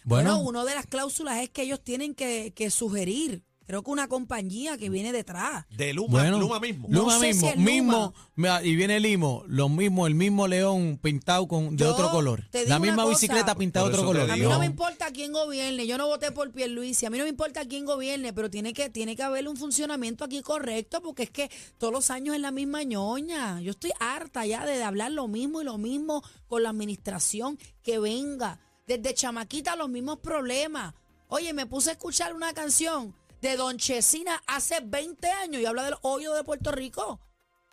Bueno, 0.07 0.36
bueno, 0.36 0.50
una 0.50 0.63
de 0.63 0.74
las 0.74 0.86
cláusulas 0.86 1.39
es 1.39 1.50
que 1.50 1.63
ellos 1.63 1.81
tienen 1.83 2.15
que, 2.15 2.54
que 2.56 2.69
sugerir, 2.71 3.44
creo 3.65 3.83
que 3.83 3.92
una 3.92 4.07
compañía 4.07 4.77
que 4.77 4.89
viene 4.89 5.12
detrás. 5.12 5.65
De 5.75 5.94
Luma, 5.94 6.21
bueno, 6.21 6.39
Luma 6.39 6.62
mismo. 6.62 6.88
No 6.89 7.01
Luma 7.01 7.19
sé 7.19 7.27
mismo, 7.27 7.42
si 7.42 7.48
es 7.48 7.56
Luma. 7.57 8.13
mismo, 8.38 8.59
y 8.63 8.75
viene 8.77 9.01
Limo, 9.01 9.44
lo 9.48 9.68
mismo, 9.68 10.07
el 10.07 10.15
mismo 10.15 10.48
león 10.48 10.98
pintado 11.04 11.45
con 11.50 11.75
de 11.75 11.83
Yo 11.83 11.94
otro 11.94 12.09
color. 12.09 12.45
La 12.68 12.80
misma 12.80 13.04
cosa. 13.04 13.09
bicicleta 13.09 13.56
pintada 13.56 13.89
de 13.89 13.95
otro 13.95 14.06
color. 14.07 14.31
A 14.31 14.38
mí 14.38 14.44
no 14.44 14.59
me 14.59 14.65
importa 14.65 15.12
quién 15.12 15.33
gobierne, 15.33 15.86
yo 15.86 15.98
no 15.98 16.07
voté 16.07 16.31
por 16.31 16.54
Pierluisi, 16.54 17.06
a 17.06 17.09
mí 17.09 17.18
no 17.18 17.25
me 17.25 17.30
importa 17.30 17.65
quién 17.65 17.83
gobierne, 17.86 18.31
pero 18.31 18.50
tiene 18.50 18.71
que, 18.71 18.89
tiene 18.89 19.18
que 19.18 19.24
haber 19.24 19.45
un 19.50 19.57
funcionamiento 19.57 20.24
aquí 20.24 20.42
correcto, 20.42 21.01
porque 21.01 21.24
es 21.24 21.31
que 21.31 21.51
todos 21.77 21.92
los 21.92 22.09
años 22.12 22.33
es 22.33 22.39
la 22.42 22.51
misma 22.51 22.83
ñoña. 22.83 23.59
Yo 23.59 23.71
estoy 23.71 23.92
harta 24.00 24.45
ya 24.45 24.65
de 24.65 24.81
hablar 24.81 25.12
lo 25.12 25.27
mismo 25.27 25.62
y 25.62 25.65
lo 25.65 25.77
mismo 25.77 26.24
con 26.48 26.63
la 26.63 26.69
administración 26.69 27.59
que 27.83 28.00
venga. 28.00 28.62
Desde 28.88 29.13
chamaquita 29.13 29.75
los 29.75 29.89
mismos 29.89 30.19
problemas. 30.19 30.94
Oye, 31.28 31.54
me 31.54 31.66
puse 31.66 31.89
a 31.89 31.94
escuchar 31.94 32.34
una 32.34 32.54
canción 32.54 33.13
de 33.42 33.57
Don 33.57 33.78
Chesina 33.78 34.42
hace 34.48 34.80
20 34.84 35.30
años 35.30 35.62
y 35.62 35.66
habla 35.66 35.84
del 35.84 35.95
hoyo 36.01 36.34
de 36.34 36.44
Puerto 36.44 36.72
Rico. 36.72 37.19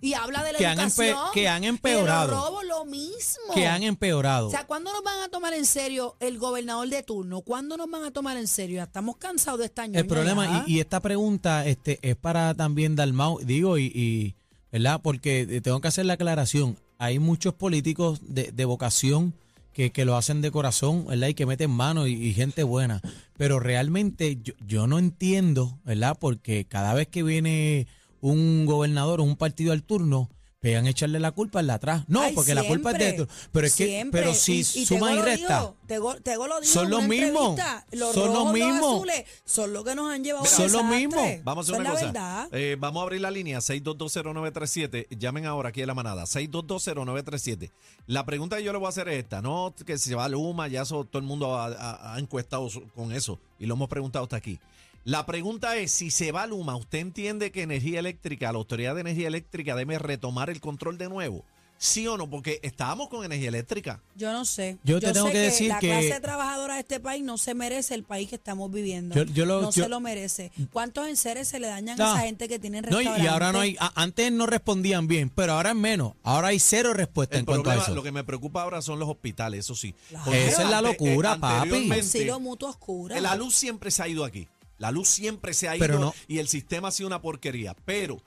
Y 0.00 0.12
habla 0.14 0.42
de 0.42 0.52
la 0.52 0.58
Que 0.58 0.66
han 0.66 0.78
educación. 0.80 1.16
que 1.32 1.48
han 1.48 1.62
de 1.62 1.68
los 1.68 1.76
empeorado. 1.76 2.30
robos, 2.32 2.64
lo 2.64 2.84
mismo. 2.84 3.54
que 3.54 3.66
han 3.66 3.82
empeorado. 3.84 4.48
O 4.48 4.50
sea, 4.50 4.66
¿cuándo 4.66 4.92
nos 4.92 5.02
van 5.02 5.22
a 5.22 5.28
tomar 5.28 5.54
en 5.54 5.64
serio 5.64 6.16
el 6.20 6.36
gobernador 6.36 6.88
de 6.88 7.02
turno? 7.04 7.40
¿Cuándo 7.42 7.76
nos 7.76 7.88
van 7.88 8.04
a 8.04 8.10
tomar 8.10 8.36
en 8.36 8.48
serio? 8.48 8.76
Ya 8.76 8.82
estamos 8.82 9.16
cansados 9.16 9.60
de 9.60 9.66
esta 9.66 9.84
El 9.84 10.06
problema, 10.06 10.64
y, 10.66 10.74
y 10.74 10.80
esta 10.80 11.00
pregunta 11.00 11.64
este, 11.64 12.00
es 12.02 12.16
para 12.16 12.54
también 12.54 12.96
Dalmau, 12.96 13.38
digo, 13.38 13.78
y, 13.78 13.84
y, 13.94 14.34
¿verdad? 14.72 15.00
Porque 15.02 15.42
eh, 15.48 15.60
tengo 15.62 15.80
que 15.80 15.88
hacer 15.88 16.04
la 16.04 16.14
aclaración. 16.14 16.76
Hay 16.98 17.18
muchos 17.18 17.54
políticos 17.54 18.18
de, 18.22 18.50
de 18.52 18.64
vocación 18.66 19.32
que, 19.74 19.90
que 19.90 20.04
lo 20.06 20.16
hacen 20.16 20.40
de 20.40 20.50
corazón, 20.50 21.04
¿verdad? 21.06 21.28
Y 21.28 21.34
que 21.34 21.44
meten 21.44 21.70
mano 21.70 22.06
y, 22.06 22.32
gente 22.32 22.62
buena. 22.62 23.02
Pero 23.36 23.60
realmente 23.60 24.38
yo, 24.42 24.54
yo 24.66 24.86
no 24.86 24.98
entiendo, 24.98 25.78
¿verdad? 25.84 26.16
Porque 26.18 26.64
cada 26.64 26.94
vez 26.94 27.08
que 27.08 27.22
viene 27.22 27.86
un 28.20 28.64
gobernador 28.64 29.20
o 29.20 29.24
un 29.24 29.36
partido 29.36 29.72
al 29.72 29.82
turno, 29.82 30.30
pegan 30.64 30.86
a 30.86 30.88
echarle 30.88 31.20
la 31.20 31.30
culpa 31.30 31.58
al 31.60 31.66
de 31.66 31.72
atrás. 31.74 32.04
No, 32.08 32.22
Ay, 32.22 32.34
porque 32.34 32.54
la 32.54 32.64
culpa 32.64 32.92
es 32.92 32.98
de 32.98 33.08
esto. 33.10 33.28
Pero 33.52 33.66
es 33.66 33.76
que, 33.76 33.84
siempre. 33.84 34.22
pero 34.22 34.32
si 34.32 34.54
Y- 34.54 34.60
y 34.60 34.86
suma 34.86 35.12
y 35.12 35.20
resta. 35.20 35.74
Tego, 35.86 36.14
Tego 36.22 36.46
lo 36.46 36.58
dijo 36.58 36.72
Son 36.72 36.88
los 36.88 37.04
mismos, 37.06 37.60
Los 37.92 38.14
son 38.14 38.32
los 38.32 38.50
mismos. 38.50 38.94
azules, 38.94 39.24
son 39.44 39.74
los 39.74 39.84
que 39.84 39.94
nos 39.94 40.10
han 40.10 40.24
llevado 40.24 40.46
Son 40.46 40.72
los 40.72 40.82
mismos. 40.84 41.22
Vamos 41.44 41.68
a 41.68 41.72
hacer 41.72 41.80
una 41.82 41.90
cosa. 41.90 42.48
Eh, 42.52 42.76
vamos 42.80 43.00
a 43.00 43.02
abrir 43.02 43.20
la 43.20 43.30
línea 43.30 43.58
6220937. 43.60 45.06
Llamen 45.18 45.44
ahora 45.44 45.68
aquí 45.68 45.82
a 45.82 45.86
la 45.86 45.92
manada. 45.92 46.24
6220937. 46.26 47.70
La 48.06 48.24
pregunta 48.24 48.56
que 48.56 48.64
yo 48.64 48.72
le 48.72 48.78
voy 48.78 48.86
a 48.86 48.88
hacer 48.88 49.08
es 49.08 49.18
esta. 49.22 49.42
No 49.42 49.74
que 49.84 49.98
se 49.98 50.14
va 50.14 50.24
a 50.24 50.28
Luma, 50.30 50.68
ya 50.68 50.80
eso, 50.82 51.04
todo 51.04 51.20
el 51.20 51.26
mundo 51.26 51.56
ha, 51.56 51.66
ha- 51.66 52.14
ha 52.14 52.18
encuestado 52.18 52.68
con 52.94 53.12
eso. 53.12 53.38
Y 53.58 53.66
lo 53.66 53.74
hemos 53.74 53.88
preguntado 53.88 54.22
hasta 54.24 54.36
aquí. 54.36 54.58
La 55.04 55.26
pregunta 55.26 55.76
es, 55.76 55.92
si 55.92 56.10
se 56.10 56.32
va 56.32 56.44
a 56.44 56.46
Luma, 56.46 56.76
¿usted 56.76 56.98
entiende 56.98 57.52
que 57.52 57.62
Energía 57.62 57.98
Eléctrica, 58.00 58.50
la 58.52 58.58
Autoridad 58.58 58.94
de 58.94 59.02
Energía 59.02 59.28
Eléctrica 59.28 59.76
debe 59.76 59.98
retomar 59.98 60.48
el 60.48 60.60
control 60.60 60.96
de 60.96 61.08
nuevo? 61.10 61.44
¿Sí 61.76 62.06
o 62.06 62.16
no? 62.16 62.30
Porque 62.30 62.60
estábamos 62.62 63.08
con 63.08 63.24
Energía 63.24 63.48
Eléctrica. 63.48 64.00
Yo 64.14 64.32
no 64.32 64.44
sé. 64.46 64.78
Yo 64.84 65.00
te 65.00 65.12
tengo 65.12 65.26
sé 65.26 65.32
que 65.32 65.38
decir 65.38 65.68
la 65.68 65.80
que- 65.80 65.88
clase 65.88 66.20
trabajadora 66.20 66.74
de 66.74 66.80
este 66.80 67.00
país 67.00 67.22
no 67.22 67.36
se 67.36 67.52
merece 67.52 67.94
el 67.94 68.04
país 68.04 68.28
que 68.30 68.36
estamos 68.36 68.70
viviendo. 68.70 69.14
Yo- 69.16 69.24
yo 69.24 69.44
lo- 69.44 69.60
no 69.60 69.70
yo- 69.72 69.82
se 69.82 69.88
lo 69.90 70.00
merece. 70.00 70.52
¿Cuántos 70.72 71.08
enseres 71.08 71.48
se 71.48 71.58
le 71.58 71.66
dañan 71.66 71.98
No. 71.98 72.06
a 72.06 72.14
esa 72.14 72.20
gente 72.26 72.48
que 72.48 72.58
tiene 72.60 72.80
No, 72.80 73.02
y- 73.02 73.06
ahora 73.26 73.52
no 73.52 73.58
hay, 73.58 73.76
antes 73.96 74.32
no 74.32 74.46
respondían 74.46 75.08
bien, 75.08 75.28
pero 75.34 75.54
ahora 75.54 75.70
es 75.70 75.76
menos. 75.76 76.12
Ahora 76.22 76.48
hay 76.48 76.60
cero 76.60 76.94
respuesta 76.94 77.34
El 77.34 77.40
en 77.40 77.46
cuanto 77.46 77.68
a 77.70 77.74
eso. 77.76 77.94
lo 77.94 78.04
que 78.04 78.12
me 78.12 78.24
preocupa 78.24 78.62
ahora 78.62 78.80
son 78.80 78.98
los 79.00 79.08
hospitales, 79.08 79.60
eso 79.66 79.74
sí. 79.74 79.94
Claro. 80.08 80.32
Esa 80.32 80.62
es 80.62 80.70
la 80.70 80.80
locura, 80.80 81.34
eh, 81.34 81.38
papi. 81.40 81.56
anteriormente, 81.56 82.00
Auxilio 82.02 82.40
mutuo 82.40 82.70
oscura. 82.70 83.20
La 83.20 83.34
luz 83.34 83.54
siempre 83.54 83.90
se 83.90 84.00
ha 84.02 84.08
ido 84.08 84.24
aquí. 84.24 84.48
La 84.78 84.90
luz 84.90 85.08
siempre 85.08 85.54
se 85.54 85.68
ha 85.68 85.76
ido 85.76 85.86
Pero 85.86 85.98
no- 85.98 86.14
y 86.28 86.38
el 86.38 86.48
sistema 86.48 86.88
ha 86.88 86.90
sido 86.90 87.06
una 87.06 87.20
porquería. 87.22 87.74
Pero 87.84 88.20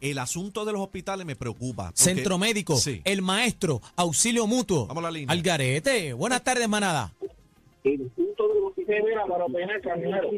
el 0.00 0.18
asunto 0.18 0.64
de 0.64 0.72
los 0.72 0.80
hospitales 0.80 1.26
me 1.26 1.36
preocupa. 1.36 1.86
porque- 1.86 2.02
Centro 2.02 2.38
médico, 2.38 2.76
Sí. 2.76 3.02
el 3.04 3.20
maestro, 3.22 3.80
auxilio 3.96 4.46
mutuo. 4.46 4.86
Vamos 4.86 5.02
a 5.04 5.06
la 5.08 5.10
línea. 5.10 5.32
Algarete. 5.32 6.12
Buenas 6.14 6.42
tardes, 6.42 6.68
manada. 6.68 7.12
el 7.82 7.98
punto 8.10 8.46
de 8.48 8.60
los. 8.60 8.70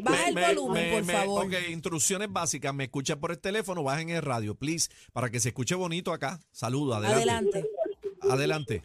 Baja 0.03 0.27
el 0.29 0.33
Me- 0.35 0.41
me- 0.41 0.47
volumen, 0.55 0.83
me- 0.85 0.91
por 0.93 1.03
me- 1.03 1.13
favor. 1.13 1.45
Ok, 1.45 1.53
instrucciones 1.69 2.31
básicas. 2.31 2.73
Me 2.73 2.85
escucha 2.85 3.17
por 3.17 3.31
el 3.31 3.39
teléfono, 3.39 3.83
bajen 3.83 4.09
el 4.09 4.21
radio, 4.21 4.55
please, 4.55 4.89
para 5.11 5.29
que 5.29 5.39
se 5.39 5.49
escuche 5.49 5.75
bonito 5.75 6.13
acá. 6.13 6.39
Saluda, 6.51 6.97
adelante. 6.97 7.59
Adelante. 7.59 7.69
Adelante. 8.29 8.83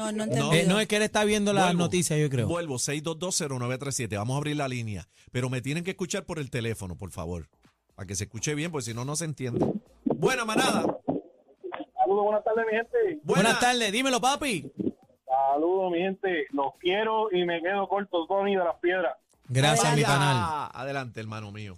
No, 0.00 0.12
no 0.12 0.24
Eh, 0.24 0.26
entendí. 0.26 0.66
no 0.68 0.80
es 0.80 0.88
que 0.88 0.96
él 0.96 1.02
está 1.02 1.24
viendo 1.24 1.52
las 1.52 1.64
Vuelvo. 1.66 1.82
noticias, 1.82 2.18
yo 2.18 2.28
creo. 2.30 2.46
Vuelvo, 2.48 2.78
6220937. 2.78 4.16
Vamos 4.16 4.34
a 4.34 4.38
abrir 4.38 4.56
la 4.56 4.68
línea. 4.68 5.06
Pero 5.32 5.50
me 5.50 5.60
tienen 5.60 5.84
que 5.84 5.90
escuchar 5.90 6.24
por 6.24 6.38
el 6.38 6.50
teléfono, 6.50 6.96
por 6.96 7.10
favor. 7.10 7.48
Para 7.94 8.06
que 8.06 8.14
se 8.14 8.24
escuche 8.24 8.54
bien, 8.54 8.70
porque 8.72 8.86
si 8.86 8.94
no, 8.94 9.04
no 9.04 9.14
se 9.16 9.24
entiende. 9.26 9.64
Buena 10.04 10.44
manada. 10.44 10.82
Saludos, 11.96 12.24
buenas 12.24 12.44
tardes, 12.44 12.64
mi 12.70 12.76
gente. 12.76 12.98
Buena. 13.24 13.42
Buenas 13.42 13.60
tardes, 13.60 13.92
dímelo, 13.92 14.20
papi. 14.20 14.70
Saludos, 15.26 15.92
mi 15.92 15.98
gente. 15.98 16.46
Los 16.52 16.74
quiero 16.80 17.28
y 17.32 17.44
me 17.44 17.60
quedo 17.60 17.86
corto, 17.88 18.26
Tony 18.26 18.56
de 18.56 18.64
las 18.64 18.76
Piedras. 18.80 19.16
Gracias, 19.48 19.94
mi 19.96 20.02
canal. 20.02 20.70
Adelante, 20.72 21.20
hermano 21.20 21.52
mío. 21.52 21.76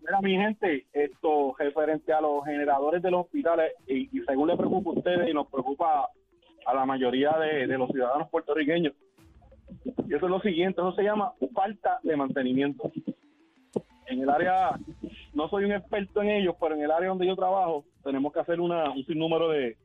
Mira, 0.00 0.20
mi 0.20 0.36
gente, 0.36 0.86
esto 0.92 1.54
referente 1.58 2.12
a 2.12 2.20
los 2.20 2.44
generadores 2.44 3.02
de 3.02 3.10
los 3.10 3.22
hospitales, 3.24 3.72
y, 3.86 4.16
y 4.18 4.22
según 4.26 4.48
le 4.48 4.56
preocupa 4.56 4.90
a 4.90 4.92
ustedes 4.92 5.30
y 5.30 5.32
nos 5.32 5.46
preocupa 5.48 6.10
a 6.66 6.74
la 6.74 6.86
mayoría 6.86 7.32
de, 7.38 7.66
de 7.66 7.78
los 7.78 7.90
ciudadanos 7.90 8.28
puertorriqueños, 8.30 8.92
y 10.08 10.14
eso 10.14 10.26
es 10.26 10.30
lo 10.30 10.40
siguiente, 10.40 10.80
eso 10.80 10.92
se 10.94 11.02
llama 11.02 11.32
falta 11.54 11.98
de 12.02 12.16
mantenimiento. 12.16 12.90
En 14.06 14.20
el 14.20 14.28
área, 14.28 14.78
no 15.32 15.48
soy 15.48 15.64
un 15.64 15.72
experto 15.72 16.20
en 16.22 16.28
ellos, 16.30 16.54
pero 16.60 16.74
en 16.74 16.82
el 16.82 16.90
área 16.90 17.08
donde 17.08 17.26
yo 17.26 17.34
trabajo, 17.36 17.84
tenemos 18.02 18.32
que 18.32 18.40
hacer 18.40 18.60
una, 18.60 18.90
un 18.90 19.04
sinnúmero 19.06 19.48
de, 19.48 19.76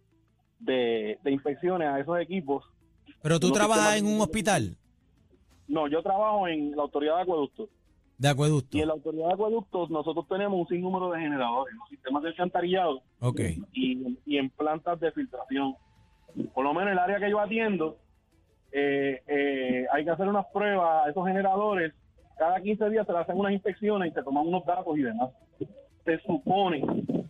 de, 0.60 1.18
de 1.24 1.32
inspecciones 1.32 1.88
a 1.88 2.00
esos 2.00 2.20
equipos. 2.20 2.66
Pero 3.22 3.40
tú 3.40 3.52
trabajas 3.52 3.98
en 3.98 4.06
un 4.06 4.20
hospital 4.22 4.76
No, 5.68 5.88
yo 5.88 6.02
trabajo 6.04 6.48
en 6.48 6.76
la 6.76 6.84
autoridad 6.84 7.16
de 7.18 7.22
acueductos. 7.24 7.70
de 8.18 8.28
acueducto. 8.28 8.78
Y 8.78 8.82
en 8.82 8.88
la 8.88 8.94
autoridad 8.94 9.28
de 9.28 9.34
acueductos 9.34 9.90
nosotros 9.90 10.28
tenemos 10.28 10.60
un 10.60 10.68
sinnúmero 10.68 11.12
de 11.12 11.20
generadores, 11.22 11.74
los 11.76 11.88
sistemas 11.90 12.22
de 12.24 12.30
alcantarillado 12.30 13.02
Ok. 13.22 13.40
y, 13.74 14.18
y 14.26 14.38
en 14.38 14.50
plantas 14.50 15.00
de 15.00 15.12
filtración. 15.14 15.76
Por 16.54 16.64
lo 16.64 16.74
menos 16.74 16.92
el 16.92 17.00
área 17.00 17.20
que 17.20 17.30
yo 17.30 17.40
atiendo, 17.40 17.98
eh, 18.72 19.22
eh, 19.28 19.86
hay 19.92 20.04
que 20.04 20.12
hacer 20.12 20.28
unas 20.28 20.46
pruebas 20.48 21.06
a 21.06 21.10
esos 21.10 21.26
generadores. 21.28 21.94
Cada 22.38 22.62
15 22.62 22.90
días 22.90 23.06
se 23.06 23.14
le 23.14 23.20
hacen 23.20 23.38
unas 23.38 23.54
inspecciones 23.54 24.12
y 24.12 24.14
se 24.14 24.24
toman 24.24 24.48
unos 24.48 24.66
datos 24.66 24.98
y 24.98 25.02
demás. 25.02 25.32
Se 26.06 26.20
supone 26.20 26.82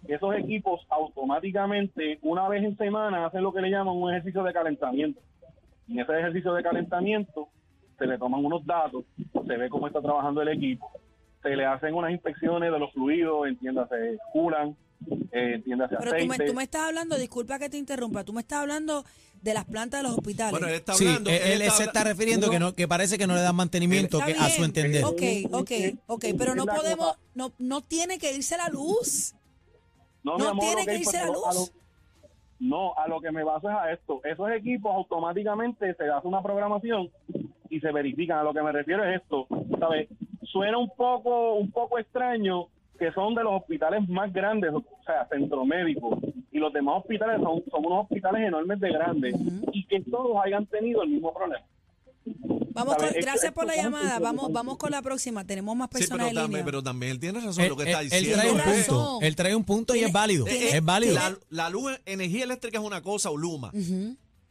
que 0.05 0.13
esos 0.15 0.35
equipos 0.35 0.85
automáticamente, 0.89 2.19
una 2.21 2.47
vez 2.47 2.63
en 2.63 2.77
semana, 2.77 3.25
hacen 3.25 3.43
lo 3.43 3.53
que 3.53 3.61
le 3.61 3.71
llaman 3.71 3.95
un 3.95 4.11
ejercicio 4.11 4.43
de 4.43 4.53
calentamiento. 4.53 5.19
Y 5.87 5.93
en 5.93 5.99
ese 6.01 6.19
ejercicio 6.19 6.53
de 6.53 6.63
calentamiento 6.63 7.49
se 7.97 8.05
le 8.05 8.17
toman 8.17 8.45
unos 8.45 8.65
datos, 8.65 9.03
se 9.45 9.57
ve 9.57 9.69
cómo 9.69 9.87
está 9.87 10.01
trabajando 10.01 10.41
el 10.41 10.49
equipo, 10.49 10.89
se 11.41 11.55
le 11.55 11.65
hacen 11.65 11.93
unas 11.93 12.11
inspecciones 12.11 12.71
de 12.71 12.79
los 12.79 12.91
fluidos, 12.93 13.47
entiéndase, 13.47 14.17
culan, 14.31 14.75
eh, 15.31 15.53
entiéndase, 15.55 15.95
Pero 15.97 16.11
tú 16.11 16.25
me, 16.25 16.33
aceite. 16.33 16.45
tú 16.45 16.53
me 16.53 16.63
estás 16.63 16.81
hablando, 16.87 17.17
disculpa 17.17 17.59
que 17.59 17.69
te 17.69 17.77
interrumpa, 17.77 18.23
tú 18.23 18.33
me 18.33 18.41
estás 18.41 18.59
hablando 18.59 19.05
de 19.41 19.53
las 19.53 19.65
plantas 19.65 20.01
de 20.01 20.07
los 20.09 20.17
hospitales. 20.17 20.51
Bueno, 20.51 20.67
él 20.67 20.73
está 20.75 20.93
Sí, 20.93 21.07
hablando. 21.07 21.29
él, 21.29 21.61
él 21.61 21.71
se 21.71 21.83
está 21.83 21.99
habla- 22.01 22.11
refiriendo 22.11 22.49
que 22.49 22.59
no 22.59 22.73
que 22.73 22.87
parece 22.87 23.17
que 23.17 23.25
no 23.27 23.35
le 23.35 23.41
dan 23.41 23.55
mantenimiento 23.55 24.19
a 24.21 24.49
su 24.49 24.63
entender. 24.63 25.03
Ok, 25.05 25.21
ok, 25.51 25.71
ok, 26.07 26.25
pero 26.37 26.55
no 26.55 26.63
Es 26.63 26.67
la 26.67 26.75
podemos, 26.75 27.17
no, 27.35 27.53
no 27.57 27.81
tiene 27.81 28.17
que 28.19 28.33
irse 28.33 28.57
la 28.57 28.67
luz. 28.69 29.33
No, 30.23 30.37
No 30.37 30.49
amor, 30.49 30.65
tiene 30.65 30.81
ok, 30.81 30.87
que 30.89 30.97
irse 30.97 31.11
pero 31.19 31.25
la 31.25 31.49
a 31.49 31.53
luz. 31.53 31.71
lo- 31.71 31.79
no, 32.61 32.93
a 32.95 33.07
lo 33.07 33.21
que 33.21 33.31
me 33.31 33.41
baso 33.45 33.69
es 33.69 33.75
a 33.77 33.91
esto. 33.93 34.19
Esos 34.25 34.51
equipos 34.51 34.93
automáticamente 34.93 35.93
se 35.95 36.09
hace 36.09 36.27
una 36.27 36.43
programación 36.43 37.09
y 37.69 37.79
se 37.79 37.89
verifican. 37.93 38.39
A 38.39 38.43
lo 38.43 38.53
que 38.53 38.61
me 38.61 38.73
refiero 38.73 39.05
es 39.05 39.21
esto. 39.21 39.47
¿Sabes? 39.79 40.09
Suena 40.43 40.77
un 40.77 40.89
poco, 40.89 41.53
un 41.53 41.71
poco 41.71 41.97
extraño 41.99 42.67
que 42.99 43.11
son 43.13 43.33
de 43.35 43.43
los 43.43 43.53
hospitales 43.61 44.07
más 44.09 44.31
grandes, 44.33 44.71
o 44.73 44.83
sea, 45.05 45.27
centro 45.29 45.65
médico, 45.65 46.19
y 46.51 46.59
los 46.59 46.71
demás 46.73 46.97
hospitales 46.99 47.39
son, 47.41 47.63
son 47.71 47.85
unos 47.85 48.03
hospitales 48.03 48.47
enormes 48.47 48.79
de 48.79 48.89
grandes, 48.91 49.33
y 49.71 49.85
que 49.85 50.01
todos 50.01 50.35
hayan 50.45 50.65
tenido 50.67 51.01
el 51.03 51.09
mismo 51.09 51.33
problema. 51.33 51.65
Vamos 52.71 52.95
con, 52.97 53.07
gracias 53.21 53.51
por 53.51 53.65
la 53.65 53.75
llamada. 53.75 54.19
Vamos, 54.19 54.51
vamos 54.51 54.77
con 54.77 54.91
la 54.91 55.01
próxima. 55.01 55.43
Tenemos 55.45 55.75
más 55.75 55.89
Sí, 55.91 55.97
personas 55.99 56.27
pero 56.27 56.29
en 56.29 56.35
también, 56.35 56.49
línea. 56.59 56.65
pero 56.65 56.83
también 56.83 57.11
él 57.13 57.19
tiene 57.19 57.39
razón 57.39 57.63
Él, 57.63 57.69
lo 57.69 57.75
que 57.77 57.83
está 57.83 58.01
él- 58.01 58.09
él 58.11 58.19
diciendo. 58.23 58.41
trae 58.41 58.51
un 58.51 58.85
punto. 58.85 59.19
Él 59.21 59.35
trae 59.35 59.55
un 59.55 59.63
punto 59.63 59.95
y 59.95 59.99
es 60.03 60.11
válido. 60.13 60.45
es 60.47 60.83
válido. 60.85 61.15
La, 61.15 61.35
la 61.49 61.69
luz, 61.69 61.99
energía 62.05 62.43
eléctrica 62.43 62.77
es 62.77 62.83
una 62.83 63.01
cosa, 63.01 63.31
o 63.31 63.37
Luma. 63.37 63.71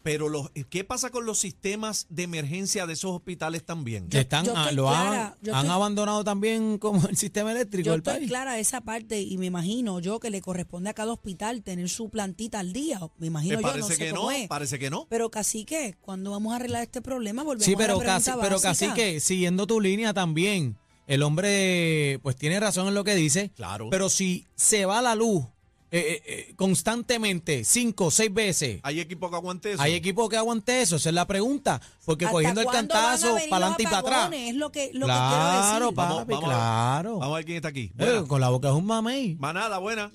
Pero 0.03 0.29
los, 0.29 0.51
¿qué 0.71 0.85
pasa 0.85 1.11
con 1.11 1.27
los 1.27 1.39
sistemas 1.39 2.07
de 2.09 2.23
emergencia 2.23 2.87
de 2.87 2.93
esos 2.95 3.11
hospitales 3.11 3.65
también? 3.65 4.07
Están, 4.11 4.45
yo 4.47 4.53
ah, 4.57 4.63
estoy 4.63 4.77
lo 4.77 4.89
han, 4.89 5.07
clara, 5.09 5.37
yo 5.43 5.55
han 5.55 5.65
estoy- 5.67 5.75
abandonado 5.75 6.25
también 6.25 6.79
como 6.79 7.07
el 7.09 7.17
sistema 7.17 7.51
eléctrico 7.53 7.87
Yo 7.87 7.93
del 7.93 8.01
estoy 8.01 8.15
país. 8.15 8.29
clara 8.29 8.59
esa 8.59 8.81
parte 8.81 9.21
y 9.21 9.37
me 9.39 9.47
imagino 9.47 9.99
yo 10.01 10.21
que 10.21 10.31
le 10.31 10.41
corresponde 10.41 10.89
a 10.91 10.95
cada 10.95 11.13
hospital 11.13 11.63
tener 11.63 11.89
su 11.89 12.09
plantita 12.11 12.61
al 12.61 12.73
día. 12.73 13.01
Me 13.19 13.27
imagino 13.27 13.57
Me 13.57 13.63
yo, 13.63 13.69
parece 13.69 13.81
no 13.81 13.87
sé 13.89 13.99
que 13.99 14.11
cómo 14.11 14.23
no, 14.23 14.31
es. 14.31 14.49
parece 14.49 14.79
que 14.79 14.89
no. 14.89 15.07
Pero 15.11 15.31
casi 15.31 15.65
que, 15.65 15.97
cuando 16.01 16.31
vamos 16.31 16.53
a 16.53 16.57
arreglar 16.57 16.83
este 16.85 17.03
problema, 17.03 17.43
volvemos 17.43 17.65
Sí, 17.67 17.73
a 17.73 17.75
la 17.75 17.79
pero 17.79 17.99
pregunta 17.99 18.15
casi, 18.15 18.31
pero 18.41 18.61
básica. 18.61 18.69
casi 18.93 18.95
que 18.95 19.21
siguiendo 19.21 19.67
tu 19.67 19.81
línea 19.81 20.15
también, 20.15 20.77
el 21.09 21.23
hombre 21.25 22.21
pues 22.23 22.37
tiene 22.37 22.61
razón 22.61 22.87
en 22.89 22.95
lo 22.95 23.03
que 23.05 23.15
dice. 23.17 23.51
Claro. 23.57 23.89
Pero 23.91 24.09
si 24.09 24.47
se 24.55 24.87
va 24.87 25.03
la 25.03 25.15
luz 25.17 25.45
eh, 25.91 25.99
eh, 26.01 26.23
eh, 26.51 26.55
constantemente, 26.57 27.65
cinco, 27.65 28.11
seis 28.11 28.33
veces, 28.33 28.81
Hay 28.83 29.01
equipo 29.01 29.31
que 29.31 29.37
aguante 29.37 29.73
eso. 29.73 29.83
¿hay 29.83 29.95
equipo 29.95 30.29
que 30.29 30.37
aguante 30.37 30.83
eso? 30.83 30.97
Esa 30.97 31.09
es 31.09 31.15
la 31.15 31.27
pregunta. 31.27 31.81
Porque 32.05 32.27
¿Hasta 32.27 32.33
cogiendo 32.33 32.61
el 32.61 32.67
cantazo 32.69 33.35
para 33.49 33.67
adelante 33.67 33.83
y 33.83 33.87
para 33.87 33.99
atrás. 33.99 34.31
Es 34.33 34.55
lo 34.55 34.71
que, 34.71 34.91
lo 34.93 35.07
claro, 35.07 35.31
que 35.31 35.69
quiero 35.71 35.87
decir. 35.87 35.95
papi, 35.95 35.95
Vamos- 35.95 36.27
vamos 36.27 36.45
a 36.45 36.49
ver. 36.49 36.57
claro. 36.57 37.19
Vamos 37.19 37.33
a 37.35 37.37
ver 37.37 37.45
quién 37.47 37.57
está 37.57 37.69
aquí. 37.69 37.93
Eh, 37.99 38.25
con 38.29 38.41
la 38.41 38.49
boca 38.51 38.69
es 38.69 38.75
un 38.75 38.85
mamey. 38.87 39.37
Manada, 39.37 39.79
buena. 39.79 40.11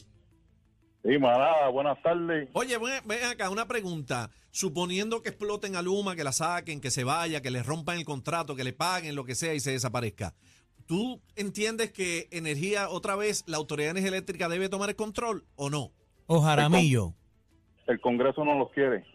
Sí, 1.03 1.17
manada, 1.19 1.67
buenas 1.69 2.01
tardes. 2.01 2.47
Oye, 2.53 2.77
ven, 2.77 3.01
ven 3.05 3.23
acá, 3.25 3.49
una 3.49 3.67
pregunta. 3.67 4.29
Suponiendo 4.51 5.21
que 5.21 5.29
exploten 5.29 5.75
a 5.75 5.81
Luma, 5.81 6.15
que 6.15 6.23
la 6.23 6.31
saquen, 6.31 6.79
que 6.79 6.91
se 6.91 7.03
vaya, 7.03 7.41
que 7.41 7.51
le 7.51 7.61
rompan 7.63 7.97
el 7.97 8.05
contrato, 8.05 8.55
que 8.55 8.63
le 8.63 8.71
paguen, 8.71 9.15
lo 9.15 9.25
que 9.25 9.35
sea 9.35 9.53
y 9.53 9.59
se 9.59 9.71
desaparezca. 9.71 10.33
¿Tú 10.85 11.21
entiendes 11.35 11.91
que 11.91 12.27
energía, 12.31 12.89
otra 12.89 13.15
vez, 13.15 13.43
la 13.47 13.57
Autoridad 13.57 13.87
de 13.87 13.91
Energía 13.99 14.09
Eléctrica 14.09 14.49
debe 14.49 14.69
tomar 14.69 14.89
el 14.89 14.95
control 14.95 15.45
o 15.55 15.69
no? 15.69 15.91
O 16.27 16.41
Jaramillo. 16.41 17.13
El 17.87 17.99
Congreso 18.01 18.43
no 18.45 18.57
los 18.57 18.71
quiere. 18.71 19.05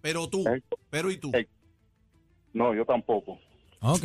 Pero 0.00 0.28
tú, 0.28 0.44
pero 0.90 1.10
y 1.10 1.16
tú. 1.18 1.32
No, 2.52 2.74
yo 2.74 2.84
tampoco. 2.84 3.38
Ok, 3.80 4.04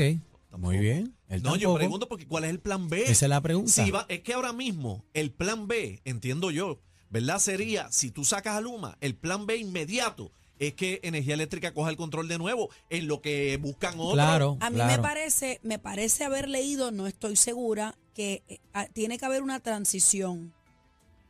muy 0.58 0.78
bien. 0.80 1.16
Él 1.30 1.42
No, 1.44 1.52
yo 1.56 1.62
tampoco. 1.70 1.76
pregunto 1.78 2.08
porque 2.08 2.28
¿cuál 2.28 2.44
es 2.46 2.50
el 2.50 2.60
plan 2.60 2.90
B? 2.90 3.04
Esa 3.04 3.26
es 3.26 3.30
la 3.30 3.42
pregunta. 3.42 3.72
Si 3.72 3.92
va- 3.92 4.06
es 4.10 4.22
que 4.22 4.34
ahora 4.34 4.52
mismo 4.54 5.06
el 5.14 5.32
plan 5.32 5.68
B, 5.68 6.02
entiendo 6.06 6.52
yo, 6.52 6.82
¿verdad? 7.10 7.40
Sería, 7.40 7.92
si 7.92 8.12
tú 8.12 8.24
sacas 8.26 8.56
a 8.58 8.62
Luma, 8.62 8.98
el 9.02 9.16
plan 9.16 9.46
B 9.46 9.58
inmediato 9.58 10.32
es 10.62 10.74
que 10.76 11.00
Energía 11.04 11.34
Eléctrica 11.34 11.74
coja 11.74 11.90
el 11.90 11.98
control 11.98 12.28
de 12.28 12.38
nuevo 12.38 12.70
en 12.92 13.08
lo 13.08 13.20
que 13.20 13.58
buscan 13.58 13.96
otros. 13.96 14.14
Claro, 14.14 14.58
A 14.62 14.70
mí 14.70 14.76
claro. 14.76 14.92
me 14.96 15.00
parece, 15.08 15.60
me 15.64 15.80
parece 15.80 16.24
haber 16.24 16.48
leído, 16.48 16.92
no 16.92 17.08
estoy 17.08 17.36
segura, 17.36 17.98
que 18.14 18.44
eh, 18.48 18.60
tiene 18.94 19.18
que 19.18 19.26
haber 19.26 19.42
una 19.42 19.60
transición. 19.60 20.54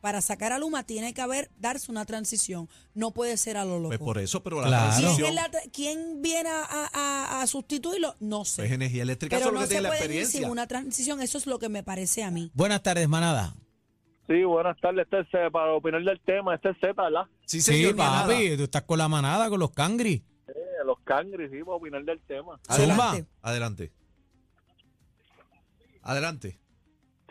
Para 0.02 0.20
sacar 0.20 0.52
a 0.52 0.58
Luma 0.58 0.82
tiene 0.82 1.14
que 1.14 1.20
haber, 1.22 1.48
darse 1.60 1.90
una 1.90 2.04
transición. 2.04 2.68
No 2.92 3.12
puede 3.12 3.36
ser 3.36 3.56
a 3.56 3.64
lo 3.64 3.76
loco. 3.78 3.88
Pues 3.90 4.00
por 4.00 4.18
eso, 4.18 4.42
pero 4.42 4.60
la 4.60 4.66
Claro. 4.66 4.90
¿Quién, 4.90 5.00
transición 5.02 5.28
es 5.28 5.34
la 5.36 5.50
tra- 5.50 5.70
quién 5.72 6.22
viene 6.22 6.48
a, 6.50 6.62
a- 6.64 6.90
a- 6.92 7.40
a 7.42 7.46
sustituirlo? 7.46 8.16
No 8.20 8.44
sé. 8.44 8.62
pues 8.62 8.72
Energía 8.72 9.04
Eléctrica 9.04 9.36
Pero 9.36 9.46
solo 9.46 9.60
no 9.60 9.62
que 9.62 9.68
se 9.68 9.74
tiene 9.74 9.82
la 9.88 9.96
puede 9.96 10.14
ir 10.14 10.26
sin 10.26 10.44
una 10.46 10.66
transición. 10.66 11.22
Eso 11.22 11.38
es 11.38 11.46
lo 11.46 11.58
que 11.60 11.68
me 11.68 11.84
parece 11.84 12.22
a 12.24 12.30
mí. 12.32 12.50
Buenas 12.52 12.82
tardes, 12.82 13.08
manada. 13.08 13.54
Sí, 14.32 14.44
buenas 14.44 14.78
tardes. 14.80 15.04
Este 15.04 15.20
es, 15.20 15.26
eh, 15.34 15.50
para 15.50 15.74
opinar 15.74 16.02
del 16.02 16.18
tema, 16.20 16.54
este 16.54 16.70
es 16.70 16.76
Z, 16.80 16.94
¿verdad? 17.02 17.26
Sí, 17.44 17.60
Sí, 17.60 17.72
señor, 17.74 17.94
manada. 17.96 18.22
papi, 18.28 18.56
tú 18.56 18.62
estás 18.62 18.82
con 18.82 18.96
la 18.96 19.06
manada, 19.08 19.50
con 19.50 19.60
los 19.60 19.72
cangri. 19.72 20.24
Eh, 20.48 20.52
los 20.86 20.98
cangris, 21.00 21.50
sí, 21.50 21.58
para 21.58 21.72
opinar 21.76 22.02
del 22.04 22.20
tema. 22.22 22.58
Adelante. 22.66 23.26
Adelante. 23.42 23.92
Adelante. 26.02 26.58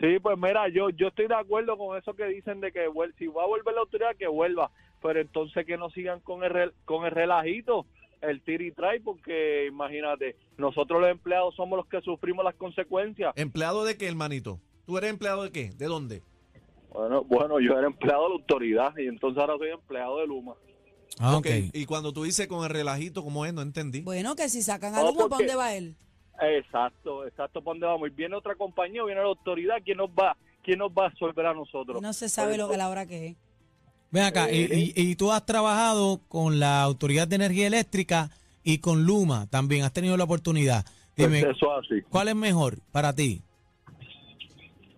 Sí, 0.00 0.18
pues 0.20 0.36
mira, 0.38 0.68
yo 0.68 0.90
yo 0.90 1.08
estoy 1.08 1.26
de 1.28 1.34
acuerdo 1.34 1.76
con 1.76 1.96
eso 1.98 2.14
que 2.14 2.24
dicen 2.26 2.60
de 2.60 2.72
que 2.72 2.88
vuel- 2.88 3.14
si 3.18 3.26
va 3.26 3.42
a 3.44 3.46
volver 3.46 3.74
la 3.74 3.80
autoridad, 3.80 4.16
que 4.16 4.26
vuelva. 4.28 4.70
Pero 5.00 5.20
entonces 5.20 5.66
que 5.66 5.76
no 5.76 5.90
sigan 5.90 6.20
con 6.20 6.44
el, 6.44 6.52
rel- 6.52 6.72
con 6.84 7.04
el 7.04 7.10
relajito, 7.10 7.86
el 8.20 8.42
tira 8.42 8.64
y 8.64 8.70
trae, 8.72 9.00
porque 9.00 9.66
imagínate, 9.66 10.36
nosotros 10.56 11.00
los 11.00 11.10
empleados 11.10 11.54
somos 11.56 11.76
los 11.76 11.86
que 11.88 12.00
sufrimos 12.00 12.44
las 12.44 12.54
consecuencias. 12.54 13.32
¿Empleado 13.36 13.84
de 13.84 13.96
qué, 13.96 14.06
hermanito? 14.08 14.60
¿Tú 14.86 14.98
eres 14.98 15.10
empleado 15.10 15.42
de 15.44 15.50
qué? 15.50 15.70
¿De 15.70 15.86
dónde? 15.86 16.22
Bueno, 16.92 17.24
bueno, 17.24 17.60
yo 17.60 17.78
era 17.78 17.86
empleado 17.86 18.24
de 18.24 18.28
la 18.30 18.34
autoridad 18.36 18.92
y 18.98 19.06
entonces 19.08 19.40
ahora 19.40 19.54
soy 19.58 19.70
empleado 19.70 20.18
de 20.18 20.26
Luma. 20.26 20.54
Ah, 21.18 21.36
ok. 21.36 21.46
Y 21.72 21.84
cuando 21.86 22.12
tú 22.12 22.24
dices 22.24 22.46
con 22.46 22.64
el 22.64 22.70
relajito, 22.70 23.22
¿cómo 23.22 23.44
es? 23.46 23.52
No 23.54 23.62
entendí. 23.62 24.00
Bueno, 24.02 24.34
que 24.34 24.48
si 24.48 24.62
sacan 24.62 24.94
a 24.94 25.00
No, 25.02 25.08
Luma, 25.12 25.28
¿para 25.28 25.38
dónde 25.38 25.54
va 25.54 25.74
él? 25.74 25.94
Exacto, 26.40 27.26
exacto, 27.26 27.62
¿para 27.62 27.72
dónde 27.74 27.86
vamos? 27.86 28.08
Y 28.08 28.12
viene 28.14 28.34
otra 28.36 28.54
compañía, 28.56 29.02
o 29.02 29.06
viene 29.06 29.20
la 29.20 29.26
autoridad, 29.28 29.76
¿quién 29.84 29.98
nos 29.98 30.10
va, 30.10 30.36
quién 30.62 30.78
nos 30.78 30.90
va 30.90 31.06
a 31.06 31.08
resolver 31.10 31.46
a 31.46 31.54
nosotros? 31.54 32.00
No 32.02 32.12
se 32.12 32.28
sabe 32.28 32.56
lo 32.56 32.68
que 32.68 32.76
la 32.76 32.88
hora 32.88 33.06
que 33.06 33.28
es. 33.28 33.36
Ven 34.10 34.24
acá, 34.24 34.50
y, 34.50 34.62
y- 34.64 34.92
y 34.94 35.16
tú 35.16 35.32
has 35.32 35.46
trabajado 35.46 36.20
con 36.28 36.58
la 36.60 36.82
Autoridad 36.82 37.26
de 37.28 37.36
Energía 37.36 37.66
Eléctrica 37.66 38.30
y 38.62 38.78
con 38.78 39.04
Luma 39.04 39.46
también, 39.48 39.84
has 39.84 39.92
tenido 39.92 40.16
la 40.16 40.24
oportunidad. 40.24 40.84
Dime, 41.16 41.40
Pues 41.42 41.56
eso 41.56 41.72
así. 41.76 42.02
¿cuál 42.10 42.28
es 42.28 42.34
mejor 42.36 42.78
para 42.90 43.14
ti? 43.14 43.42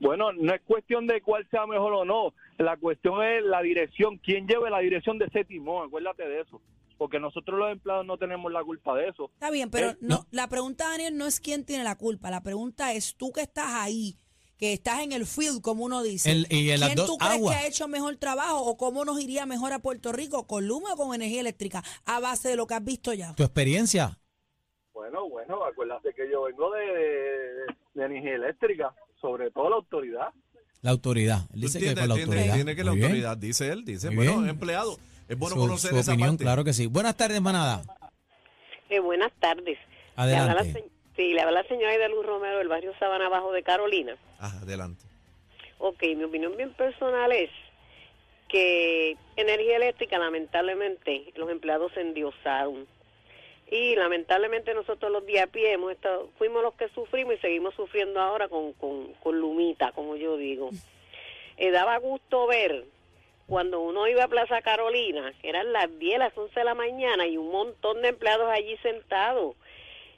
Bueno, 0.05 0.35
no 0.35 0.55
es 0.55 0.61
cuestión 0.63 1.07
de 1.07 1.23
cuál 1.23 1.49
sea 1.51 1.67
mejor 1.67 1.95
o 1.95 2.05
no. 2.05 2.35
La 2.59 2.77
cuestión 2.77 3.23
es 3.25 3.43
la 3.43 3.63
dirección, 3.63 4.19
quién 4.19 4.47
lleve 4.47 4.69
la 4.69 4.81
dirección 4.81 5.19
de 5.19 5.25
ese 5.25 5.45
timón, 5.47 5.87
acuérdate 5.89 6.29
de 6.29 6.43
eso, 6.43 6.61
porque 6.99 7.19
nosotros 7.19 7.59
los 7.59 7.73
empleados 7.73 8.05
no 8.05 8.19
tenemos 8.19 8.53
la 8.53 8.63
culpa 8.63 8.95
de 8.97 9.09
eso. 9.09 9.31
Está 9.33 9.51
bien, 9.51 9.71
pero 9.71 9.91
Eh, 9.93 9.97
no, 10.03 10.17
no. 10.17 10.27
la 10.31 10.47
pregunta, 10.49 10.91
Daniel, 10.91 11.17
no 11.17 11.25
es 11.27 11.41
quién 11.41 11.65
tiene 11.65 11.85
la 11.85 11.97
culpa. 11.97 12.31
La 12.31 12.43
pregunta 12.43 12.93
es 12.93 13.15
tú 13.17 13.33
que 13.33 13.41
estás 13.41 13.69
ahí, 13.71 14.19
que 14.59 14.75
estás 14.75 15.01
en 15.01 15.13
el 15.13 15.25
field, 15.25 15.63
como 15.63 15.87
uno 15.87 16.03
dice. 16.03 16.31
El- 16.31 16.47
y 16.51 16.69
en 16.71 16.81
¿Quién 16.83 16.97
tú 16.97 17.17
crees 17.17 17.41
que 17.43 17.55
ha 17.55 17.67
hecho 17.67 17.89
mejor 17.89 18.15
trabajo 18.17 18.61
o 18.61 18.77
cómo 18.77 19.07
nos 19.07 19.19
iría 19.19 19.47
mejor 19.47 19.73
a 19.73 19.79
Puerto 19.79 20.13
Rico, 20.13 20.47
con 20.47 20.69
Luma 20.69 20.93
o 20.93 20.97
con 20.99 21.15
energía 21.15 21.41
eléctrica, 21.41 21.83
a 22.05 22.21
base 22.21 22.51
de 22.51 22.57
lo 22.57 22.67
que 22.67 22.75
has 22.75 22.85
visto 22.85 23.15
ya? 23.15 23.35
¿Tu 23.37 23.43
experiencia? 23.43 24.19
Bueno, 24.93 25.29
bueno, 25.31 25.65
acuérdate 25.65 26.13
que 26.15 26.31
yo 26.31 26.43
vengo 26.43 26.71
de, 26.73 26.87
de, 26.87 27.55
de 27.95 28.05
energía 28.05 28.35
eléctrica, 28.35 28.95
sobre 29.25 29.51
todo 29.51 29.71
la 29.71 29.77
autoridad. 29.77 30.29
La 30.83 30.91
autoridad. 30.91 31.39
Él 31.55 31.61
¿Tú 31.63 31.67
dice 31.67 31.79
que 31.81 31.89
entiendes? 31.89 32.01
con 32.03 32.09
la 32.09 32.15
Entiende- 32.15 32.35
autoridad. 32.37 32.55
Tiene 32.57 32.77
que 32.77 32.85
la 32.85 32.91
Muy 32.91 32.99
bien. 32.99 33.11
autoridad, 33.11 33.37
dice 33.39 33.69
él, 33.73 33.85
dice, 33.87 34.09
Muy 34.11 34.17
bueno, 34.27 34.41
bien. 34.41 34.51
empleado. 34.51 34.99
Es 35.31 35.39
bueno 35.39 35.55
Su- 35.57 35.61
conocer 35.63 35.91
su 35.93 35.99
esa 35.99 36.13
opinión, 36.13 36.31
parte. 36.33 36.45
claro 36.45 36.65
que 36.65 36.73
sí. 36.75 36.87
Buenas 36.87 37.17
tardes, 37.17 37.41
manada. 37.41 37.83
Eh, 38.91 38.99
buenas 39.01 39.33
tardes. 39.41 39.79
Le 39.79 40.23
habla 40.23 40.35
la 40.37 40.61
Adelante. 40.61 40.73
se- 40.83 40.91
sí, 41.17 41.33
le 41.33 41.41
habla 41.41 41.63
la 41.63 41.69
señora 41.69 41.89
Aida 41.91 42.09
Luz 42.09 42.27
Romero 42.27 42.59
del 42.59 42.69
barrio 42.69 42.93
Sabana 42.99 43.31
Bajo 43.31 43.51
de 43.53 43.63
Carolina. 43.63 44.15
Ajá, 44.39 44.59
adelante. 44.59 45.03
Ok, 45.79 46.03
mi 46.17 46.25
opinión 46.25 46.55
bien 46.59 46.75
personal 46.75 47.33
es 47.33 47.49
que 48.49 49.17
energía 49.37 49.77
eléctrica, 49.77 50.19
lamentablemente, 50.19 51.33
los 51.37 51.51
empleados 51.51 51.93
se 51.95 52.03
endiosaron. 52.03 52.87
Y 53.71 53.97
lamentablemente 53.97 54.75
nosotros 54.75 55.11
los 55.11 55.27
días 55.27 55.45
a 55.45 55.47
pie 55.51 55.73
hemos 55.73 55.93
estado, 55.93 56.29
fuimos 56.39 56.63
los 56.63 56.75
que 56.75 56.89
sufrimos 56.89 57.35
y 57.35 57.39
seguimos 57.39 57.75
sufriendo 57.75 58.21
ahora 58.21 58.49
con, 58.49 58.73
con, 58.75 59.15
con 59.15 59.41
Lumita, 59.41 59.93
como 59.93 60.17
yo 60.17 60.37
digo. 60.37 60.71
Eh, 61.57 61.71
daba 61.71 61.97
gusto 61.99 62.47
ver 62.47 62.85
cuando 63.47 63.81
uno 63.81 64.07
iba 64.09 64.25
a 64.25 64.29
Plaza 64.29 64.63
Carolina, 64.63 65.33
eran 65.43 65.73
las 65.73 65.99
10, 65.99 66.19
las 66.19 66.37
11 66.37 66.59
de 66.59 66.65
la 66.65 66.75
mañana 66.75 67.27
y 67.27 67.37
un 67.37 67.51
montón 67.51 68.03
de 68.03 68.09
empleados 68.09 68.49
allí 68.51 68.77
sentados. 68.79 69.57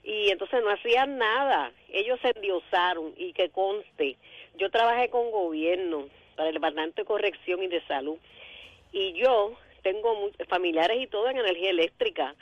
Y 0.02 0.30
entonces 0.30 0.62
no 0.62 0.70
hacían 0.70 1.18
nada. 1.18 1.72
Ellos 1.92 2.20
se 2.22 2.30
endiosaron 2.30 3.14
y 3.16 3.32
que 3.32 3.50
conste, 3.50 4.16
yo 4.56 4.70
trabajé 4.70 5.08
con 5.08 5.30
gobierno 5.30 6.08
para 6.36 6.48
el 6.48 6.54
Departamento 6.54 7.02
de 7.02 7.06
Corrección 7.06 7.62
y 7.62 7.68
de 7.68 7.84
Salud 7.86 8.18
y 8.92 9.12
yo 9.14 9.54
tengo 9.82 10.30
familiares 10.48 10.98
y 11.00 11.06
todo 11.06 11.28
en 11.28 11.38
energía 11.38 11.70
eléctrica, 11.70 12.34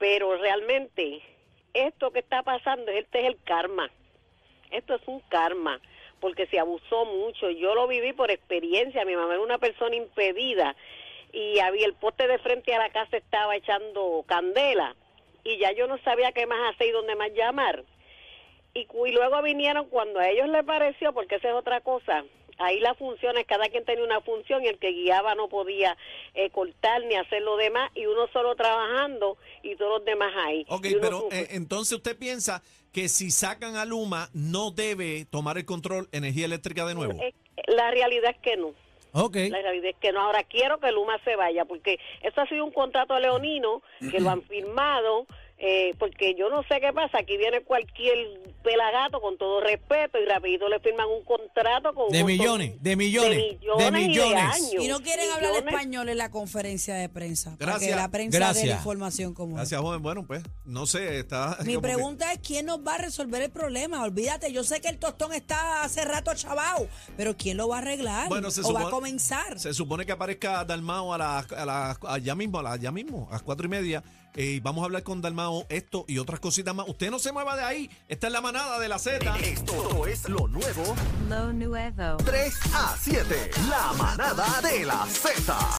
pero 0.00 0.34
realmente 0.38 1.20
esto 1.74 2.10
que 2.10 2.20
está 2.20 2.42
pasando, 2.42 2.90
este 2.90 3.20
es 3.20 3.26
el 3.26 3.42
karma. 3.44 3.90
Esto 4.70 4.94
es 4.94 5.02
un 5.06 5.20
karma, 5.28 5.78
porque 6.20 6.46
se 6.46 6.58
abusó 6.58 7.04
mucho. 7.04 7.50
Yo 7.50 7.74
lo 7.74 7.86
viví 7.86 8.14
por 8.14 8.30
experiencia. 8.30 9.04
Mi 9.04 9.14
mamá 9.14 9.34
era 9.34 9.42
una 9.42 9.58
persona 9.58 9.94
impedida 9.94 10.74
y 11.32 11.58
había 11.60 11.86
el 11.86 11.92
poste 11.94 12.26
de 12.26 12.38
frente 12.38 12.74
a 12.74 12.78
la 12.78 12.88
casa 12.88 13.18
estaba 13.18 13.54
echando 13.54 14.24
candela 14.26 14.96
y 15.44 15.58
ya 15.58 15.70
yo 15.72 15.86
no 15.86 15.98
sabía 15.98 16.32
qué 16.32 16.46
más 16.46 16.74
hacer 16.74 16.88
y 16.88 16.92
dónde 16.92 17.14
más 17.14 17.32
llamar. 17.34 17.84
Y, 18.72 18.80
y 18.80 19.12
luego 19.12 19.42
vinieron 19.42 19.86
cuando 19.90 20.18
a 20.18 20.28
ellos 20.30 20.48
les 20.48 20.64
pareció, 20.64 21.12
porque 21.12 21.34
esa 21.34 21.48
es 21.48 21.54
otra 21.54 21.82
cosa. 21.82 22.24
Ahí 22.60 22.78
las 22.80 22.96
funciones, 22.98 23.46
cada 23.46 23.68
quien 23.68 23.84
tenía 23.84 24.04
una 24.04 24.20
función 24.20 24.62
y 24.62 24.68
el 24.68 24.78
que 24.78 24.92
guiaba 24.92 25.34
no 25.34 25.48
podía 25.48 25.96
eh, 26.34 26.50
cortar 26.50 27.02
ni 27.04 27.14
hacer 27.16 27.42
lo 27.42 27.56
demás 27.56 27.90
y 27.94 28.06
uno 28.06 28.28
solo 28.32 28.54
trabajando 28.54 29.38
y 29.62 29.76
todos 29.76 29.98
los 29.98 30.04
demás 30.04 30.32
ahí. 30.36 30.66
Ok, 30.68 30.86
pero 31.00 31.28
eh, 31.32 31.48
entonces 31.52 31.96
usted 31.96 32.18
piensa 32.18 32.62
que 32.92 33.08
si 33.08 33.30
sacan 33.30 33.76
a 33.76 33.84
Luma 33.84 34.28
no 34.34 34.70
debe 34.70 35.24
tomar 35.24 35.56
el 35.56 35.64
control 35.64 36.08
energía 36.12 36.44
eléctrica 36.44 36.84
de 36.86 36.94
nuevo. 36.94 37.18
La 37.66 37.90
realidad 37.90 38.30
es 38.30 38.38
que 38.42 38.56
no. 38.56 38.74
Ok. 39.12 39.36
La 39.50 39.62
realidad 39.62 39.90
es 39.90 39.96
que 39.96 40.12
no. 40.12 40.20
Ahora 40.20 40.44
quiero 40.44 40.78
que 40.78 40.92
Luma 40.92 41.18
se 41.24 41.36
vaya 41.36 41.64
porque 41.64 41.98
eso 42.22 42.40
ha 42.40 42.46
sido 42.46 42.64
un 42.64 42.72
contrato 42.72 43.18
leonino 43.18 43.82
que 44.10 44.20
lo 44.20 44.30
han 44.30 44.42
firmado. 44.48 45.26
Eh, 45.62 45.94
porque 45.98 46.34
yo 46.38 46.48
no 46.48 46.62
sé 46.62 46.80
qué 46.80 46.90
pasa, 46.94 47.18
aquí 47.18 47.36
viene 47.36 47.60
cualquier 47.62 48.16
pelagato 48.64 49.20
con 49.20 49.36
todo 49.36 49.60
respeto 49.60 50.18
y 50.18 50.24
rapidito 50.24 50.68
le 50.70 50.80
firman 50.80 51.06
un 51.08 51.22
contrato 51.24 51.92
con 51.94 52.06
un 52.06 52.12
De 52.12 52.20
montón 52.20 52.26
millones, 52.38 52.82
de 52.82 52.96
millones, 52.96 53.30
de 53.38 53.58
millones 53.58 54.02
y 54.02 54.08
millones. 54.08 54.42
años. 54.54 54.84
Y 54.84 54.88
no 54.88 55.00
quieren 55.02 55.30
hablar 55.30 55.50
Millones. 55.52 55.74
español 55.74 56.08
en 56.08 56.16
la 56.18 56.30
conferencia 56.30 56.94
de 56.94 57.08
prensa. 57.10 57.56
Para 57.58 57.72
Gracias. 57.72 57.90
que 57.90 57.96
la 57.96 58.10
prensa 58.10 58.38
Gracias. 58.38 58.66
la 58.68 58.74
información 58.76 59.34
como 59.34 59.50
es. 59.52 59.56
Gracias, 59.56 59.80
joven. 59.82 60.00
Bueno, 60.02 60.26
pues, 60.26 60.42
no 60.64 60.86
sé, 60.86 61.18
está... 61.18 61.58
Mi 61.64 61.74
que- 61.74 61.80
pregunta 61.80 62.32
es 62.32 62.38
quién 62.38 62.64
nos 62.66 62.78
va 62.86 62.94
a 62.94 62.98
resolver 62.98 63.42
el 63.42 63.50
problema. 63.50 64.02
Olvídate, 64.02 64.50
yo 64.52 64.64
sé 64.64 64.80
que 64.80 64.88
el 64.88 64.98
tostón 64.98 65.34
está 65.34 65.82
hace 65.82 66.04
rato 66.06 66.32
chavao, 66.34 66.88
pero 67.18 67.36
¿quién 67.36 67.58
lo 67.58 67.68
va 67.68 67.76
a 67.76 67.78
arreglar? 67.80 68.28
Bueno, 68.28 68.50
se 68.50 68.62
¿O 68.62 68.72
va 68.72 68.86
a 68.86 68.90
comenzar? 68.90 69.58
Se 69.58 69.74
supone 69.74 70.06
que 70.06 70.12
aparezca 70.12 70.64
Dalmao 70.64 71.12
a 71.12 71.18
las 71.18 71.52
a 71.52 71.66
la, 71.66 71.98
allá 72.08 72.34
mismo, 72.34 72.58
a 72.60 72.62
la- 72.62 72.72
allá 72.72 72.90
mismo, 72.92 73.26
a 73.28 73.32
las 73.34 73.42
cuatro 73.42 73.66
y 73.66 73.68
media. 73.68 74.02
Eh, 74.36 74.60
vamos 74.62 74.82
a 74.82 74.84
hablar 74.86 75.02
con 75.02 75.20
Dalmao 75.20 75.66
esto 75.68 76.04
y 76.08 76.18
otras 76.18 76.40
cositas 76.40 76.74
más. 76.74 76.88
Usted 76.88 77.10
no 77.10 77.18
se 77.18 77.32
mueva 77.32 77.56
de 77.56 77.64
ahí. 77.64 77.90
Esta 78.08 78.26
es 78.28 78.32
la 78.32 78.40
manada 78.40 78.78
de 78.78 78.88
la 78.88 78.98
Z. 78.98 79.36
Esto 79.38 80.06
es 80.06 80.28
lo 80.28 80.46
nuevo 80.48 80.94
Lo 81.28 81.52
nuevo. 81.52 82.16
3 82.24 82.54
a 82.74 82.96
7. 83.00 83.50
La 83.68 83.92
manada 83.94 84.60
de 84.62 84.84
la 84.84 85.06
Z. 85.06 85.58